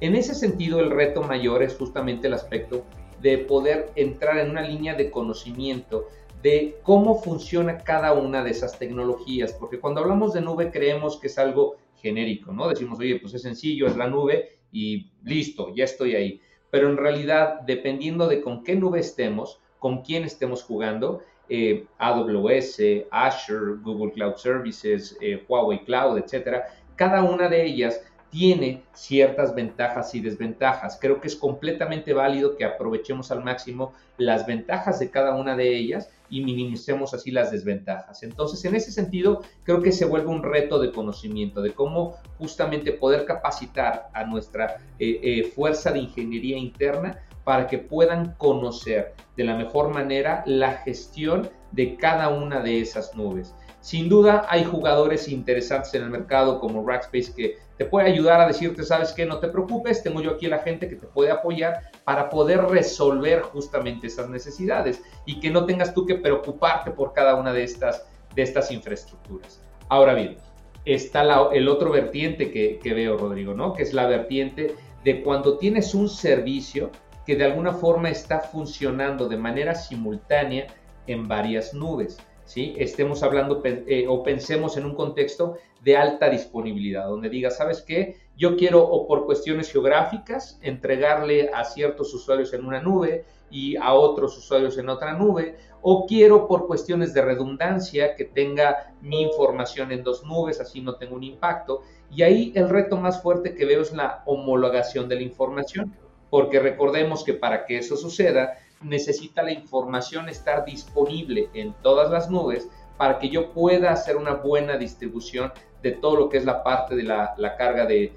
En 0.00 0.16
ese 0.16 0.34
sentido, 0.34 0.80
el 0.80 0.90
reto 0.90 1.22
mayor 1.22 1.62
es 1.62 1.76
justamente 1.76 2.26
el 2.26 2.34
aspecto 2.34 2.84
de 3.30 3.38
poder 3.38 3.90
entrar 3.96 4.38
en 4.38 4.50
una 4.50 4.62
línea 4.62 4.94
de 4.94 5.10
conocimiento 5.10 6.08
de 6.42 6.78
cómo 6.82 7.20
funciona 7.22 7.78
cada 7.78 8.12
una 8.12 8.44
de 8.44 8.50
esas 8.50 8.78
tecnologías, 8.78 9.52
porque 9.52 9.80
cuando 9.80 10.00
hablamos 10.00 10.32
de 10.32 10.42
nube 10.42 10.70
creemos 10.70 11.18
que 11.18 11.26
es 11.26 11.38
algo 11.38 11.76
genérico, 11.96 12.52
¿no? 12.52 12.68
Decimos, 12.68 12.98
oye, 12.98 13.18
pues 13.20 13.34
es 13.34 13.42
sencillo, 13.42 13.86
es 13.86 13.96
la 13.96 14.08
nube 14.08 14.58
y 14.70 15.10
listo, 15.24 15.74
ya 15.74 15.84
estoy 15.84 16.14
ahí 16.14 16.40
pero 16.70 16.90
en 16.90 16.96
realidad, 16.96 17.60
dependiendo 17.60 18.28
de 18.28 18.40
con 18.42 18.62
qué 18.64 18.74
nube 18.74 19.00
estemos, 19.00 19.60
con 19.78 20.02
quién 20.02 20.24
estemos 20.24 20.62
jugando, 20.62 21.22
eh, 21.48 21.86
AWS, 21.98 23.06
Azure, 23.10 23.80
Google 23.82 24.12
Cloud 24.12 24.34
Services, 24.36 25.16
eh, 25.20 25.44
Huawei 25.48 25.84
Cloud, 25.84 26.18
etcétera, 26.18 26.66
cada 26.96 27.22
una 27.22 27.48
de 27.48 27.64
ellas 27.64 28.04
tiene 28.30 28.82
ciertas 28.92 29.54
ventajas 29.54 30.14
y 30.14 30.20
desventajas. 30.20 30.98
Creo 31.00 31.20
que 31.20 31.28
es 31.28 31.36
completamente 31.36 32.12
válido 32.12 32.56
que 32.56 32.64
aprovechemos 32.64 33.30
al 33.30 33.44
máximo 33.44 33.92
las 34.18 34.46
ventajas 34.46 34.98
de 34.98 35.10
cada 35.10 35.34
una 35.36 35.56
de 35.56 35.76
ellas 35.76 36.10
y 36.28 36.42
minimicemos 36.44 37.14
así 37.14 37.30
las 37.30 37.50
desventajas. 37.50 38.22
Entonces, 38.22 38.64
en 38.64 38.74
ese 38.74 38.90
sentido, 38.90 39.42
creo 39.62 39.80
que 39.80 39.92
se 39.92 40.04
vuelve 40.04 40.28
un 40.28 40.42
reto 40.42 40.78
de 40.78 40.92
conocimiento, 40.92 41.62
de 41.62 41.72
cómo 41.72 42.16
justamente 42.38 42.92
poder 42.92 43.24
capacitar 43.24 44.08
a 44.12 44.24
nuestra 44.24 44.78
eh, 44.98 45.20
eh, 45.22 45.44
fuerza 45.44 45.92
de 45.92 46.00
ingeniería 46.00 46.58
interna 46.58 47.22
para 47.44 47.68
que 47.68 47.78
puedan 47.78 48.34
conocer 48.38 49.14
de 49.36 49.44
la 49.44 49.56
mejor 49.56 49.94
manera 49.94 50.42
la 50.46 50.72
gestión 50.78 51.48
de 51.70 51.96
cada 51.96 52.28
una 52.28 52.60
de 52.60 52.80
esas 52.80 53.14
nubes. 53.14 53.54
Sin 53.80 54.08
duda 54.08 54.46
hay 54.48 54.64
jugadores 54.64 55.28
interesantes 55.28 55.94
en 55.94 56.02
el 56.02 56.10
mercado 56.10 56.58
como 56.58 56.84
Rackspace 56.84 57.32
que 57.36 57.58
te 57.76 57.84
puede 57.84 58.08
ayudar 58.08 58.40
a 58.40 58.46
decirte, 58.46 58.84
sabes 58.84 59.12
que 59.12 59.26
no 59.26 59.38
te 59.38 59.48
preocupes, 59.48 60.02
tengo 60.02 60.20
yo 60.20 60.32
aquí 60.32 60.46
la 60.46 60.58
gente 60.58 60.88
que 60.88 60.96
te 60.96 61.06
puede 61.06 61.30
apoyar 61.30 61.90
para 62.04 62.30
poder 62.30 62.62
resolver 62.62 63.42
justamente 63.42 64.06
esas 64.06 64.28
necesidades 64.28 65.02
y 65.26 65.40
que 65.40 65.50
no 65.50 65.66
tengas 65.66 65.92
tú 65.92 66.06
que 66.06 66.14
preocuparte 66.14 66.90
por 66.90 67.12
cada 67.12 67.34
una 67.34 67.52
de 67.52 67.64
estas, 67.64 68.06
de 68.34 68.42
estas 68.42 68.70
infraestructuras. 68.70 69.62
Ahora 69.88 70.14
bien, 70.14 70.36
está 70.84 71.22
el 71.52 71.68
otro 71.68 71.90
vertiente 71.90 72.50
que, 72.50 72.78
que 72.78 72.94
veo, 72.94 73.16
Rodrigo, 73.18 73.54
¿no? 73.54 73.74
Que 73.74 73.82
es 73.82 73.92
la 73.92 74.06
vertiente 74.06 74.74
de 75.04 75.22
cuando 75.22 75.58
tienes 75.58 75.94
un 75.94 76.08
servicio 76.08 76.90
que 77.26 77.36
de 77.36 77.44
alguna 77.44 77.72
forma 77.72 78.08
está 78.08 78.40
funcionando 78.40 79.28
de 79.28 79.36
manera 79.36 79.74
simultánea 79.74 80.68
en 81.06 81.28
varias 81.28 81.74
nubes. 81.74 82.18
¿Sí? 82.46 82.74
estemos 82.78 83.22
hablando 83.22 83.60
eh, 83.64 84.06
o 84.08 84.22
pensemos 84.22 84.76
en 84.78 84.86
un 84.86 84.94
contexto 84.94 85.58
de 85.82 85.96
alta 85.96 86.30
disponibilidad, 86.30 87.06
donde 87.06 87.28
diga, 87.28 87.50
¿sabes 87.50 87.82
qué? 87.82 88.16
Yo 88.36 88.56
quiero 88.56 88.82
o 88.82 89.06
por 89.06 89.26
cuestiones 89.26 89.70
geográficas 89.70 90.58
entregarle 90.62 91.50
a 91.52 91.64
ciertos 91.64 92.14
usuarios 92.14 92.54
en 92.54 92.64
una 92.64 92.80
nube 92.80 93.24
y 93.50 93.76
a 93.76 93.92
otros 93.92 94.36
usuarios 94.38 94.78
en 94.78 94.88
otra 94.88 95.12
nube, 95.12 95.56
o 95.82 96.06
quiero 96.06 96.48
por 96.48 96.66
cuestiones 96.66 97.14
de 97.14 97.22
redundancia 97.22 98.16
que 98.16 98.24
tenga 98.24 98.92
mi 99.00 99.22
información 99.22 99.92
en 99.92 100.02
dos 100.02 100.24
nubes, 100.24 100.60
así 100.60 100.80
no 100.80 100.96
tengo 100.96 101.14
un 101.14 101.22
impacto. 101.22 101.82
Y 102.10 102.22
ahí 102.22 102.52
el 102.56 102.68
reto 102.68 102.96
más 102.96 103.22
fuerte 103.22 103.54
que 103.54 103.64
veo 103.64 103.82
es 103.82 103.92
la 103.92 104.22
homologación 104.26 105.08
de 105.08 105.16
la 105.16 105.22
información, 105.22 105.94
porque 106.28 106.58
recordemos 106.58 107.22
que 107.22 107.34
para 107.34 107.66
que 107.66 107.78
eso 107.78 107.96
suceda, 107.96 108.58
necesita 108.82 109.42
la 109.42 109.52
información 109.52 110.28
estar 110.28 110.64
disponible 110.64 111.48
en 111.54 111.74
todas 111.82 112.10
las 112.10 112.30
nubes 112.30 112.68
para 112.96 113.18
que 113.18 113.28
yo 113.28 113.52
pueda 113.52 113.92
hacer 113.92 114.16
una 114.16 114.34
buena 114.34 114.76
distribución 114.76 115.52
de 115.82 115.92
todo 115.92 116.16
lo 116.16 116.28
que 116.28 116.38
es 116.38 116.44
la 116.44 116.62
parte 116.62 116.96
de 116.96 117.02
la, 117.02 117.34
carga 117.58 117.86
de, 117.86 118.12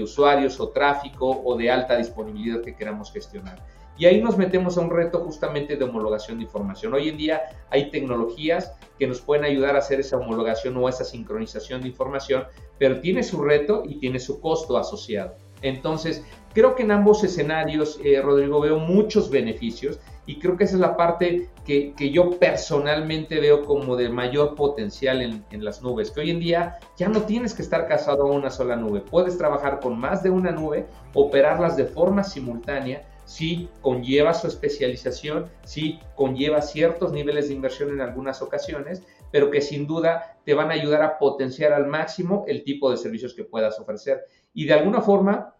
usuarios 0.00 0.60
o 0.60 0.68
tráfico 0.70 1.42
o 1.44 1.56
de 1.56 1.70
alta 1.70 1.96
disponibilidad 1.96 2.62
que 2.62 2.74
queramos 2.74 3.12
gestionar. 3.12 3.64
Y 3.98 4.06
ahí 4.06 4.22
nos 4.22 4.38
metemos 4.38 4.78
a 4.78 4.80
un 4.80 4.90
reto 4.90 5.20
justamente 5.20 5.76
de 5.76 5.84
homologación 5.84 6.38
de 6.38 6.44
información. 6.44 6.94
Hoy 6.94 7.10
en 7.10 7.18
día 7.18 7.42
hay 7.70 7.90
tecnologías 7.90 8.74
que 8.98 9.06
nos 9.06 9.20
pueden 9.20 9.44
ayudar 9.44 9.76
a 9.76 9.80
hacer 9.80 10.00
esa 10.00 10.16
homologación 10.16 10.76
o 10.78 10.88
esa 10.88 11.04
sincronización 11.04 11.82
de 11.82 11.88
información, 11.88 12.44
pero 12.78 13.00
tiene 13.00 13.22
su 13.22 13.42
reto 13.42 13.82
y 13.86 13.96
tiene 13.96 14.18
su 14.18 14.40
costo 14.40 14.78
asociado. 14.78 15.36
Entonces, 15.60 16.24
Creo 16.52 16.74
que 16.74 16.82
en 16.82 16.90
ambos 16.90 17.24
escenarios, 17.24 17.98
eh, 18.04 18.20
Rodrigo, 18.20 18.60
veo 18.60 18.78
muchos 18.78 19.30
beneficios 19.30 19.98
y 20.26 20.38
creo 20.38 20.56
que 20.56 20.64
esa 20.64 20.74
es 20.74 20.80
la 20.80 20.96
parte 20.96 21.48
que, 21.64 21.94
yo 22.12 22.38
personalmente 22.38 23.40
veo 23.40 23.64
como 23.64 23.96
de 23.96 24.08
mayor 24.08 24.54
potencial 24.54 25.22
en, 25.22 25.44
en, 25.50 25.64
las 25.64 25.82
nubes, 25.82 26.10
que 26.10 26.20
hoy 26.20 26.30
en 26.30 26.40
día 26.40 26.78
ya 26.96 27.08
no 27.08 27.22
tienes 27.22 27.54
que 27.54 27.62
estar 27.62 27.88
casado 27.88 28.24
a 28.24 28.32
una 28.32 28.50
sola 28.50 28.76
nube, 28.76 29.00
puedes 29.00 29.38
trabajar 29.38 29.80
con 29.80 29.98
más 29.98 30.22
de 30.22 30.30
una 30.30 30.50
nube, 30.50 30.86
operarlas 31.14 31.76
de 31.76 31.86
forma 31.86 32.22
simultánea, 32.22 33.02
si 33.24 33.68
conlleva 33.80 34.34
su 34.34 34.46
especialización, 34.46 35.50
si 35.64 36.00
conlleva 36.16 36.60
ciertos 36.60 37.12
niveles 37.12 37.48
de 37.48 37.54
inversión 37.54 37.90
en 37.90 38.00
algunas 38.00 38.42
ocasiones, 38.42 39.02
pero 39.30 39.50
que 39.50 39.60
sin 39.60 39.86
duda 39.86 40.36
te 40.44 40.54
van 40.54 40.70
a 40.70 40.74
ayudar 40.74 41.02
a 41.02 41.18
potenciar 41.18 41.72
al 41.72 41.86
máximo 41.86 42.44
el 42.46 42.64
tipo 42.64 42.90
de 42.90 42.96
servicios 42.96 43.34
que 43.34 43.44
puedas 43.44 43.78
ofrecer. 43.78 44.24
Y 44.52 44.66
de 44.66 44.74
alguna 44.74 45.00
forma, 45.00 45.54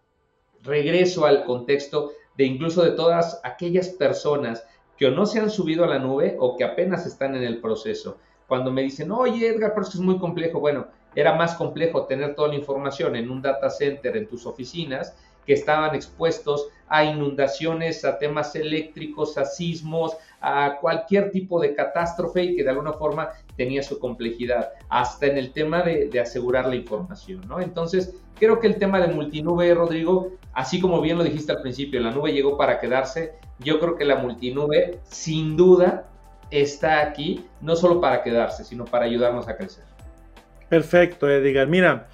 regreso 0.63 1.25
al 1.25 1.43
contexto 1.45 2.11
de 2.37 2.45
incluso 2.45 2.83
de 2.83 2.91
todas 2.91 3.39
aquellas 3.43 3.89
personas 3.89 4.65
que 4.97 5.07
o 5.07 5.11
no 5.11 5.25
se 5.25 5.39
han 5.39 5.49
subido 5.49 5.83
a 5.83 5.87
la 5.87 5.99
nube 5.99 6.35
o 6.39 6.57
que 6.57 6.63
apenas 6.63 7.05
están 7.05 7.35
en 7.35 7.43
el 7.43 7.59
proceso. 7.59 8.17
Cuando 8.47 8.71
me 8.71 8.83
dicen, 8.83 9.11
oye 9.11 9.47
Edgar, 9.47 9.71
pero 9.73 9.83
es 9.85 9.89
que 9.91 9.97
es 9.97 10.03
muy 10.03 10.17
complejo, 10.19 10.59
bueno, 10.59 10.87
era 11.15 11.33
más 11.35 11.55
complejo 11.55 12.05
tener 12.05 12.35
toda 12.35 12.49
la 12.49 12.55
información 12.55 13.15
en 13.15 13.29
un 13.29 13.41
data 13.41 13.69
center 13.69 14.17
en 14.17 14.27
tus 14.27 14.45
oficinas 14.45 15.15
que 15.45 15.53
estaban 15.53 15.93
expuestos 15.93 16.69
a 16.87 17.03
inundaciones, 17.03 18.05
a 18.05 18.17
temas 18.17 18.55
eléctricos, 18.55 19.37
a 19.37 19.45
sismos, 19.45 20.15
a 20.39 20.77
cualquier 20.79 21.31
tipo 21.31 21.59
de 21.59 21.75
catástrofe 21.75 22.43
y 22.43 22.55
que 22.55 22.63
de 22.63 22.69
alguna 22.69 22.93
forma 22.93 23.29
tenía 23.57 23.83
su 23.83 23.99
complejidad, 23.99 24.69
hasta 24.89 25.25
en 25.25 25.37
el 25.37 25.51
tema 25.51 25.81
de, 25.81 26.07
de 26.07 26.19
asegurar 26.19 26.67
la 26.67 26.75
información, 26.75 27.41
¿no? 27.47 27.59
Entonces, 27.59 28.15
creo 28.39 28.59
que 28.59 28.67
el 28.67 28.77
tema 28.77 28.99
de 28.99 29.13
multinube, 29.13 29.73
Rodrigo, 29.73 30.31
así 30.53 30.79
como 30.79 31.01
bien 31.01 31.17
lo 31.17 31.23
dijiste 31.23 31.51
al 31.51 31.61
principio, 31.61 31.99
la 31.99 32.11
nube 32.11 32.31
llegó 32.31 32.57
para 32.57 32.79
quedarse, 32.79 33.33
yo 33.59 33.79
creo 33.79 33.95
que 33.95 34.05
la 34.05 34.17
multinube, 34.17 34.99
sin 35.03 35.57
duda, 35.57 36.07
está 36.51 37.01
aquí, 37.01 37.45
no 37.61 37.75
solo 37.75 37.99
para 37.99 38.21
quedarse, 38.21 38.63
sino 38.63 38.85
para 38.85 39.05
ayudarnos 39.05 39.47
a 39.47 39.57
crecer. 39.57 39.83
Perfecto, 40.69 41.29
Edgar. 41.29 41.67
Mira, 41.67 42.07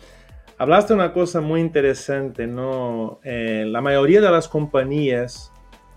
hablaste 0.58 0.94
una 0.94 1.14
cosa 1.14 1.42
muy 1.42 1.62
interesante, 1.62 2.48
¿no? 2.48 3.20
Eh, 3.24 3.66
la 3.68 3.82
mayoría 3.82 4.22
de 4.22 4.32
las 4.32 4.48
compañías 4.48 5.52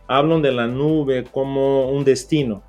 hablan 0.09 0.43
de 0.43 0.53
la 0.53 0.67
nube 0.67 1.25
como 1.25 1.91
un 1.91 2.05
destino. 2.05 2.63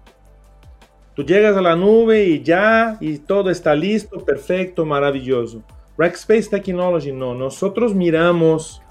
Tú 1.15 1.23
llegas 1.23 1.55
a 1.55 1.61
la 1.61 1.75
nube 1.75 2.23
y 2.23 2.41
ya, 2.41 2.97
y 2.99 3.19
todo 3.19 3.49
está 3.49 3.75
listo, 3.75 4.23
perfecto, 4.25 4.85
maravilloso. 4.85 5.61
Rackspace 5.97 6.49
Technology 6.49 7.11
no, 7.11 7.35
nosotros 7.35 7.93
miramos 7.93 8.82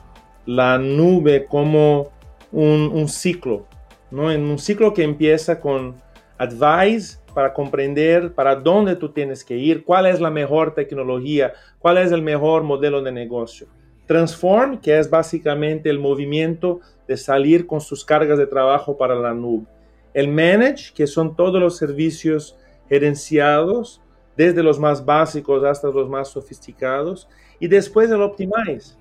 la 0.46 0.78
nube 0.78 1.46
como 1.46 2.10
un, 2.50 3.08
ciclo, 3.08 3.66
¿no? 4.10 4.30
En 4.30 4.42
un 4.42 4.58
ciclo 4.58 4.92
que 4.92 5.02
empieza 5.02 5.60
con 5.60 5.94
advice 6.38 7.18
para 7.34 7.52
comprender 7.52 8.32
para 8.34 8.56
dónde 8.56 8.96
tú 8.96 9.10
tienes 9.10 9.44
que 9.44 9.56
ir, 9.56 9.84
cuál 9.84 10.06
es 10.06 10.20
la 10.20 10.30
mejor 10.30 10.74
tecnología, 10.74 11.52
cuál 11.78 11.98
es 11.98 12.12
el 12.12 12.22
mejor 12.22 12.62
modelo 12.62 13.02
de 13.02 13.12
negocio. 13.12 13.66
Transform, 14.06 14.78
que 14.78 14.98
es 14.98 15.08
básicamente 15.08 15.88
el 15.88 15.98
movimiento 15.98 16.80
de 17.08 17.16
salir 17.16 17.66
con 17.66 17.80
sus 17.80 18.04
cargas 18.04 18.38
de 18.38 18.46
trabajo 18.46 18.96
para 18.96 19.14
la 19.14 19.32
nube. 19.32 19.66
el 20.12 20.28
Manage, 20.28 20.92
que 20.94 21.06
son 21.06 21.34
todos 21.34 21.58
los 21.58 21.78
servicios 21.78 22.58
gerenciados, 22.88 24.02
desde 24.36 24.62
los 24.62 24.78
más 24.78 25.04
básicos 25.04 25.64
hasta 25.64 25.88
los 25.88 26.08
más 26.08 26.28
sofisticados, 26.28 27.28
y 27.58 27.68
después 27.68 28.10
el 28.10 28.20
Optimize, 28.20 28.98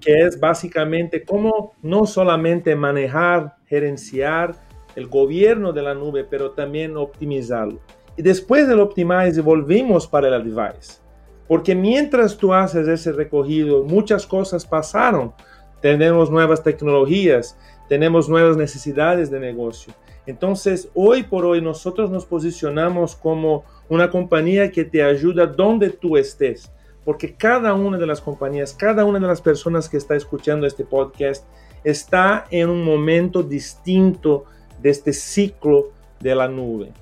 que 0.00 0.26
es 0.26 0.38
básicamente 0.38 1.24
cómo 1.24 1.72
no 1.82 2.06
solamente 2.06 2.74
manejar, 2.76 3.56
gerenciar 3.66 4.54
el 4.96 5.06
gobierno 5.06 5.72
de 5.72 5.82
la 5.82 5.94
nube, 5.94 6.24
pero 6.24 6.52
también 6.52 6.96
optimizarlo. 6.96 7.80
Y 8.16 8.22
después 8.22 8.66
del 8.66 8.80
Optimize 8.80 9.40
volvimos 9.40 10.06
para 10.06 10.34
el 10.34 10.42
device. 10.42 11.00
Porque 11.46 11.74
mientras 11.74 12.36
tú 12.36 12.52
haces 12.52 12.88
ese 12.88 13.12
recogido, 13.12 13.84
muchas 13.84 14.26
cosas 14.26 14.66
pasaron. 14.66 15.32
Tenemos 15.80 16.30
nuevas 16.30 16.62
tecnologías, 16.62 17.56
tenemos 17.88 18.28
nuevas 18.28 18.56
necesidades 18.56 19.30
de 19.30 19.40
negocio. 19.40 19.94
Entonces, 20.26 20.90
hoy 20.94 21.22
por 21.22 21.46
hoy 21.46 21.62
nosotros 21.62 22.10
nos 22.10 22.26
posicionamos 22.26 23.16
como 23.16 23.64
una 23.88 24.10
compañía 24.10 24.70
que 24.70 24.84
te 24.84 25.02
ayuda 25.02 25.46
donde 25.46 25.88
tú 25.88 26.18
estés, 26.18 26.70
porque 27.08 27.32
cada 27.32 27.72
una 27.72 27.96
de 27.96 28.06
las 28.06 28.20
compañías, 28.20 28.74
cada 28.74 29.06
una 29.06 29.18
de 29.18 29.26
las 29.26 29.40
personas 29.40 29.88
que 29.88 29.96
está 29.96 30.14
escuchando 30.14 30.66
este 30.66 30.84
podcast 30.84 31.46
está 31.82 32.44
en 32.50 32.68
un 32.68 32.84
momento 32.84 33.42
distinto 33.42 34.44
de 34.82 34.90
este 34.90 35.14
ciclo 35.14 35.92
de 36.20 36.34
la 36.34 36.48
nube. 36.48 36.92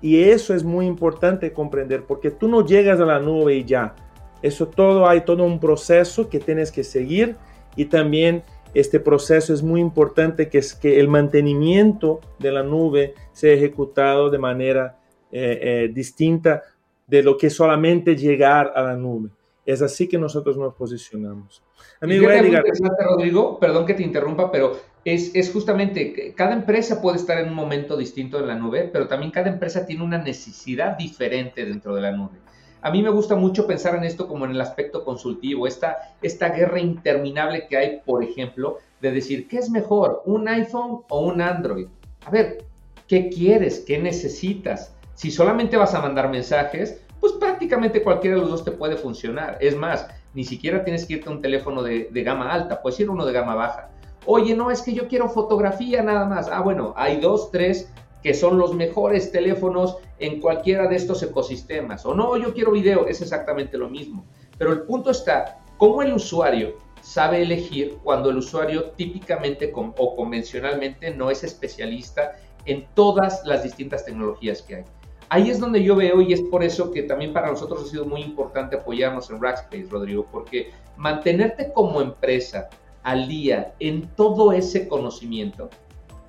Y 0.00 0.22
eso 0.22 0.54
es 0.54 0.64
muy 0.64 0.86
importante 0.86 1.52
comprender, 1.52 2.04
porque 2.04 2.30
tú 2.30 2.48
no 2.48 2.64
llegas 2.64 3.00
a 3.00 3.04
la 3.04 3.18
nube 3.18 3.54
y 3.54 3.66
ya. 3.66 3.94
Eso 4.40 4.66
todo 4.66 5.06
hay 5.06 5.26
todo 5.26 5.44
un 5.44 5.60
proceso 5.60 6.30
que 6.30 6.40
tienes 6.40 6.72
que 6.72 6.82
seguir 6.82 7.36
y 7.76 7.84
también 7.84 8.42
este 8.72 8.98
proceso 8.98 9.52
es 9.52 9.62
muy 9.62 9.82
importante 9.82 10.48
que 10.48 10.56
es 10.56 10.74
que 10.74 10.98
el 10.98 11.08
mantenimiento 11.08 12.20
de 12.38 12.50
la 12.50 12.62
nube 12.62 13.12
sea 13.34 13.52
ejecutado 13.52 14.30
de 14.30 14.38
manera 14.38 14.96
eh, 15.30 15.58
eh, 15.60 15.90
distinta 15.92 16.62
de 17.06 17.22
lo 17.22 17.36
que 17.36 17.50
solamente 17.50 18.16
llegar 18.16 18.72
a 18.74 18.80
la 18.80 18.96
nube. 18.96 19.28
Es 19.66 19.82
así 19.82 20.08
que 20.08 20.18
nosotros 20.18 20.56
nos 20.56 20.74
posicionamos. 20.74 21.62
Amigo 22.00 22.30
Edgar. 22.30 22.64
Rodrigo, 23.08 23.58
perdón 23.58 23.86
que 23.86 23.94
te 23.94 24.02
interrumpa, 24.02 24.50
pero 24.50 24.78
es, 25.04 25.34
es 25.34 25.52
justamente, 25.52 26.34
cada 26.34 26.54
empresa 26.54 27.00
puede 27.00 27.18
estar 27.18 27.38
en 27.38 27.48
un 27.48 27.54
momento 27.54 27.96
distinto 27.96 28.38
en 28.38 28.48
la 28.48 28.54
nube, 28.54 28.88
pero 28.92 29.06
también 29.06 29.30
cada 29.30 29.48
empresa 29.48 29.86
tiene 29.86 30.02
una 30.02 30.18
necesidad 30.18 30.96
diferente 30.96 31.64
dentro 31.64 31.94
de 31.94 32.00
la 32.00 32.12
nube. 32.12 32.38
A 32.82 32.90
mí 32.90 33.02
me 33.02 33.10
gusta 33.10 33.36
mucho 33.36 33.66
pensar 33.66 33.94
en 33.94 34.04
esto 34.04 34.26
como 34.26 34.46
en 34.46 34.52
el 34.52 34.60
aspecto 34.60 35.04
consultivo, 35.04 35.66
esta, 35.66 36.14
esta 36.22 36.48
guerra 36.48 36.80
interminable 36.80 37.66
que 37.68 37.76
hay, 37.76 38.00
por 38.04 38.24
ejemplo, 38.24 38.78
de 39.02 39.12
decir, 39.12 39.48
¿qué 39.48 39.58
es 39.58 39.70
mejor, 39.70 40.22
un 40.24 40.48
iPhone 40.48 41.02
o 41.10 41.20
un 41.20 41.42
Android? 41.42 41.88
A 42.24 42.30
ver, 42.30 42.64
¿qué 43.06 43.28
quieres? 43.28 43.80
¿Qué 43.86 43.98
necesitas? 43.98 44.94
Si 45.14 45.30
solamente 45.30 45.76
vas 45.76 45.94
a 45.94 46.00
mandar 46.00 46.30
mensajes, 46.30 47.02
pues 47.20 47.34
prácticamente 47.34 48.02
cualquiera 48.02 48.36
de 48.36 48.42
los 48.42 48.50
dos 48.50 48.64
te 48.64 48.72
puede 48.72 48.96
funcionar. 48.96 49.58
Es 49.60 49.76
más, 49.76 50.08
ni 50.34 50.44
siquiera 50.44 50.84
tienes 50.84 51.06
que 51.06 51.14
irte 51.14 51.28
a 51.28 51.32
un 51.32 51.42
teléfono 51.42 51.82
de, 51.82 52.08
de 52.10 52.22
gama 52.22 52.52
alta, 52.52 52.80
puedes 52.80 52.98
ir 53.00 53.10
uno 53.10 53.26
de 53.26 53.32
gama 53.32 53.54
baja. 53.54 53.90
Oye, 54.26 54.54
no, 54.54 54.70
es 54.70 54.82
que 54.82 54.92
yo 54.92 55.08
quiero 55.08 55.28
fotografía 55.28 56.02
nada 56.02 56.26
más. 56.26 56.48
Ah, 56.48 56.60
bueno, 56.60 56.92
hay 56.96 57.20
dos, 57.20 57.50
tres 57.50 57.90
que 58.22 58.34
son 58.34 58.58
los 58.58 58.74
mejores 58.74 59.32
teléfonos 59.32 59.96
en 60.18 60.40
cualquiera 60.40 60.86
de 60.88 60.96
estos 60.96 61.22
ecosistemas. 61.22 62.04
O 62.04 62.14
no, 62.14 62.36
yo 62.36 62.52
quiero 62.52 62.72
video, 62.72 63.06
es 63.06 63.22
exactamente 63.22 63.78
lo 63.78 63.88
mismo. 63.88 64.24
Pero 64.58 64.72
el 64.72 64.82
punto 64.82 65.10
está, 65.10 65.58
¿cómo 65.78 66.02
el 66.02 66.12
usuario 66.12 66.76
sabe 67.00 67.42
elegir 67.42 67.96
cuando 68.02 68.28
el 68.28 68.36
usuario 68.36 68.90
típicamente 68.90 69.72
o 69.74 70.16
convencionalmente 70.16 71.14
no 71.14 71.30
es 71.30 71.44
especialista 71.44 72.36
en 72.66 72.86
todas 72.94 73.42
las 73.46 73.62
distintas 73.62 74.04
tecnologías 74.04 74.60
que 74.60 74.76
hay? 74.76 74.84
Ahí 75.30 75.48
es 75.48 75.58
donde 75.58 75.82
yo 75.82 75.96
veo 75.96 76.20
y 76.20 76.32
es 76.32 76.42
por 76.42 76.62
eso 76.62 76.90
que 76.90 77.04
también 77.04 77.32
para 77.32 77.50
nosotros 77.50 77.84
ha 77.84 77.88
sido 77.88 78.04
muy 78.04 78.20
importante 78.20 78.76
apoyarnos 78.76 79.30
en 79.30 79.40
Rackspace, 79.40 79.86
Rodrigo, 79.88 80.26
porque 80.30 80.72
mantenerte 80.96 81.72
como 81.72 82.02
empresa 82.02 82.68
al 83.02 83.26
día 83.28 83.74
en 83.78 84.08
todo 84.16 84.52
ese 84.52 84.86
conocimiento 84.86 85.70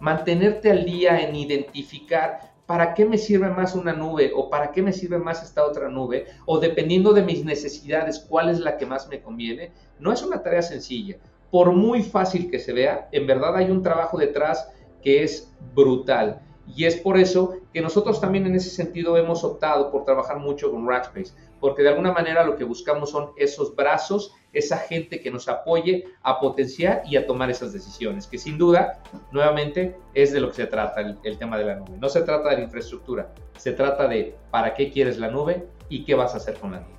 mantenerte 0.02 0.72
al 0.72 0.84
día 0.84 1.22
en 1.22 1.36
identificar 1.36 2.52
para 2.66 2.94
qué 2.94 3.06
me 3.06 3.18
sirve 3.18 3.50
más 3.50 3.76
una 3.76 3.94
nube 3.94 4.32
o 4.36 4.50
para 4.50 4.72
qué 4.72 4.82
me 4.82 4.94
sirve 4.94 5.20
más 5.20 5.44
esta 5.44 5.64
otra 5.64 5.90
nube 5.90 6.26
o 6.46 6.58
dependiendo 6.60 7.14
de 7.14 7.22
mis 7.22 7.46
necesidades 7.46 8.20
cuál 8.28 8.50
es 8.50 8.60
la 8.60 8.78
que 8.78 8.86
más 8.86 9.08
me 9.10 9.22
conviene, 9.22 9.72
no 10.00 10.12
es 10.12 10.24
una 10.24 10.42
tarea 10.42 10.64
sencilla. 10.64 11.18
Por 11.52 11.72
muy 11.74 12.02
fácil 12.02 12.50
que 12.50 12.60
se 12.60 12.74
vea, 12.74 13.10
en 13.12 13.28
verdad 13.28 13.56
hay 13.56 13.70
un 13.70 13.84
trabajo 13.84 14.18
detrás 14.18 14.70
que 15.04 15.22
es 15.22 15.54
brutal. 15.76 16.42
Y 16.68 16.86
es 16.86 16.96
por 16.96 17.18
eso 17.18 17.58
que 17.74 17.82
nosotros 17.82 18.22
también 18.22 18.46
en 18.46 18.56
ese 18.56 18.70
sentido 18.70 19.18
hemos 19.18 19.44
optado 19.44 19.92
por 19.92 20.06
trabajar 20.06 20.40
mucho 20.40 20.72
con 20.72 20.88
Rackspace, 20.88 21.34
porque 21.60 21.84
de 21.84 21.90
alguna 21.90 22.12
manera 22.12 22.44
lo 22.44 22.56
que 22.56 22.64
buscamos 22.64 23.12
son 23.12 23.32
esos 23.38 23.76
brazos 23.76 24.34
esa 24.54 24.78
gente 24.78 25.22
que 25.22 25.32
nos 25.32 25.48
apoye 25.48 26.06
a 26.24 26.40
potenciar 26.40 27.04
y 27.06 27.16
a 27.16 27.26
tomar 27.26 27.50
esas 27.50 27.72
decisiones, 27.74 28.28
que 28.28 28.38
sin 28.38 28.58
duda, 28.58 29.02
nuevamente, 29.32 29.96
es 30.14 30.34
de 30.34 30.42
lo 30.42 30.50
que 30.50 30.56
se 30.56 30.68
trata 30.68 31.02
el, 31.02 31.38
tema 31.38 31.58
de 31.58 31.66
la 31.66 31.76
nube. 31.76 31.98
No 32.00 32.10
se 32.10 32.22
trata 32.22 32.50
de 32.50 32.58
la 32.58 32.64
infraestructura, 32.64 33.34
se 33.58 33.72
trata 33.72 34.08
de 34.08 34.36
para 34.50 34.74
qué 34.74 34.92
quieres 34.92 35.18
la 35.18 35.30
nube 35.30 35.68
y 35.90 36.04
qué 36.04 36.16
vas 36.16 36.34
a 36.34 36.38
hacer 36.38 36.56
con 36.56 36.72
la 36.72 36.80
nube. 36.80 36.92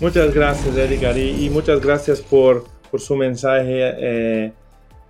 Muchas 0.00 0.32
gracias, 0.32 0.74
Edgar, 0.74 1.18
y, 1.18 1.50
muchas 1.50 1.80
gracias 1.80 2.22
por, 2.22 2.64
por 2.90 3.00
su 3.00 3.16
mensaje. 3.16 3.66
Eh, 3.68 4.52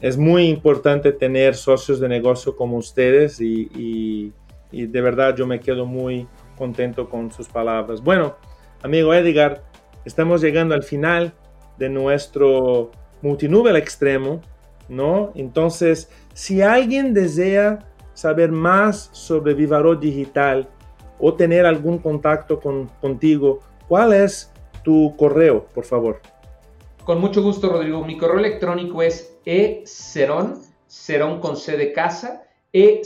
es 0.00 0.16
muy 0.16 0.48
importante 0.48 1.12
tener 1.12 1.54
socios 1.54 2.00
de 2.00 2.08
negocio 2.08 2.56
como 2.56 2.76
ustedes 2.78 3.40
y, 3.40 4.32
de 4.72 5.00
verdad 5.00 5.36
yo 5.36 5.46
me 5.46 5.60
quedo 5.60 5.84
muy 5.84 6.26
contento 6.56 7.08
con 7.08 7.30
sus 7.30 7.48
palabras. 7.48 8.02
Bueno, 8.02 8.36
Amigo 8.82 9.12
Edgar, 9.12 9.62
estamos 10.04 10.40
llegando 10.40 10.74
al 10.74 10.82
final 10.82 11.34
de 11.78 11.88
nuestro 11.88 12.90
multinube 13.20 13.70
al 13.70 13.76
extremo, 13.76 14.40
¿no? 14.88 15.32
Entonces, 15.34 16.10
si 16.32 16.62
alguien 16.62 17.12
desea 17.12 17.80
saber 18.14 18.52
más 18.52 19.10
sobre 19.12 19.54
Vivaro 19.54 19.96
Digital 19.96 20.68
o 21.18 21.34
tener 21.34 21.66
algún 21.66 21.98
contacto 21.98 22.60
con, 22.60 22.88
contigo, 23.00 23.60
¿cuál 23.88 24.14
es 24.14 24.50
tu 24.82 25.14
correo, 25.16 25.66
por 25.74 25.84
favor? 25.84 26.20
Con 27.04 27.20
mucho 27.20 27.42
gusto, 27.42 27.68
Rodrigo. 27.68 28.04
Mi 28.04 28.16
correo 28.16 28.38
electrónico 28.38 29.02
es 29.02 29.36
e-cerón, 29.44 30.60
cerón 30.86 31.40
con 31.40 31.56
C 31.56 31.76
de 31.76 31.92
casa, 31.92 32.44
e 32.72 33.02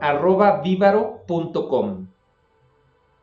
arroba 0.00 0.60
vivaro.com. 0.62 2.06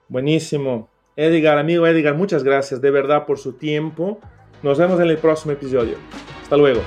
Buenísimo. 0.08 0.88
Edgar, 1.15 1.58
amigo 1.58 1.86
Edgar, 1.86 2.15
muchas 2.15 2.43
gracias 2.43 2.79
de 2.82 2.91
verdad 2.91 3.25
por 3.25 3.39
su 3.39 3.53
tiempo. 3.53 4.19
Nos 4.63 4.77
vemos 4.77 4.99
en 4.99 5.08
el 5.08 5.17
próximo 5.17 5.51
episodio. 5.53 5.97
Hasta 6.43 6.58
luego. 6.58 6.82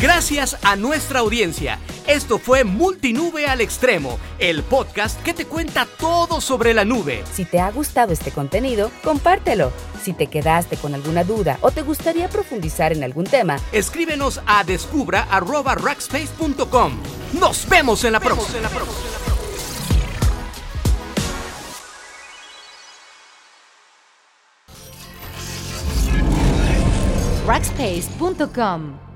Gracias 0.00 0.56
a 0.62 0.76
nuestra 0.76 1.18
audiencia. 1.20 1.78
Esto 2.06 2.38
fue 2.38 2.64
Multinube 2.64 3.46
al 3.46 3.62
Extremo, 3.62 4.18
el 4.38 4.62
podcast 4.62 5.18
que 5.22 5.32
te 5.32 5.46
cuenta 5.46 5.88
todo 5.98 6.42
sobre 6.42 6.74
la 6.74 6.84
nube. 6.84 7.24
Si 7.32 7.46
te 7.46 7.60
ha 7.60 7.70
gustado 7.70 8.12
este 8.12 8.30
contenido, 8.30 8.90
compártelo. 9.02 9.72
Si 10.02 10.12
te 10.12 10.26
quedaste 10.26 10.76
con 10.76 10.94
alguna 10.94 11.24
duda 11.24 11.56
o 11.62 11.70
te 11.70 11.80
gustaría 11.80 12.28
profundizar 12.28 12.92
en 12.92 13.04
algún 13.04 13.24
tema, 13.24 13.58
escríbenos 13.72 14.42
a 14.46 14.64
descubra.rackspace.com. 14.64 16.92
Nos 17.40 17.66
vemos 17.66 18.04
en 18.04 18.12
la 18.12 18.20
próxima. 18.20 18.68
Rackspace.com 27.46 29.15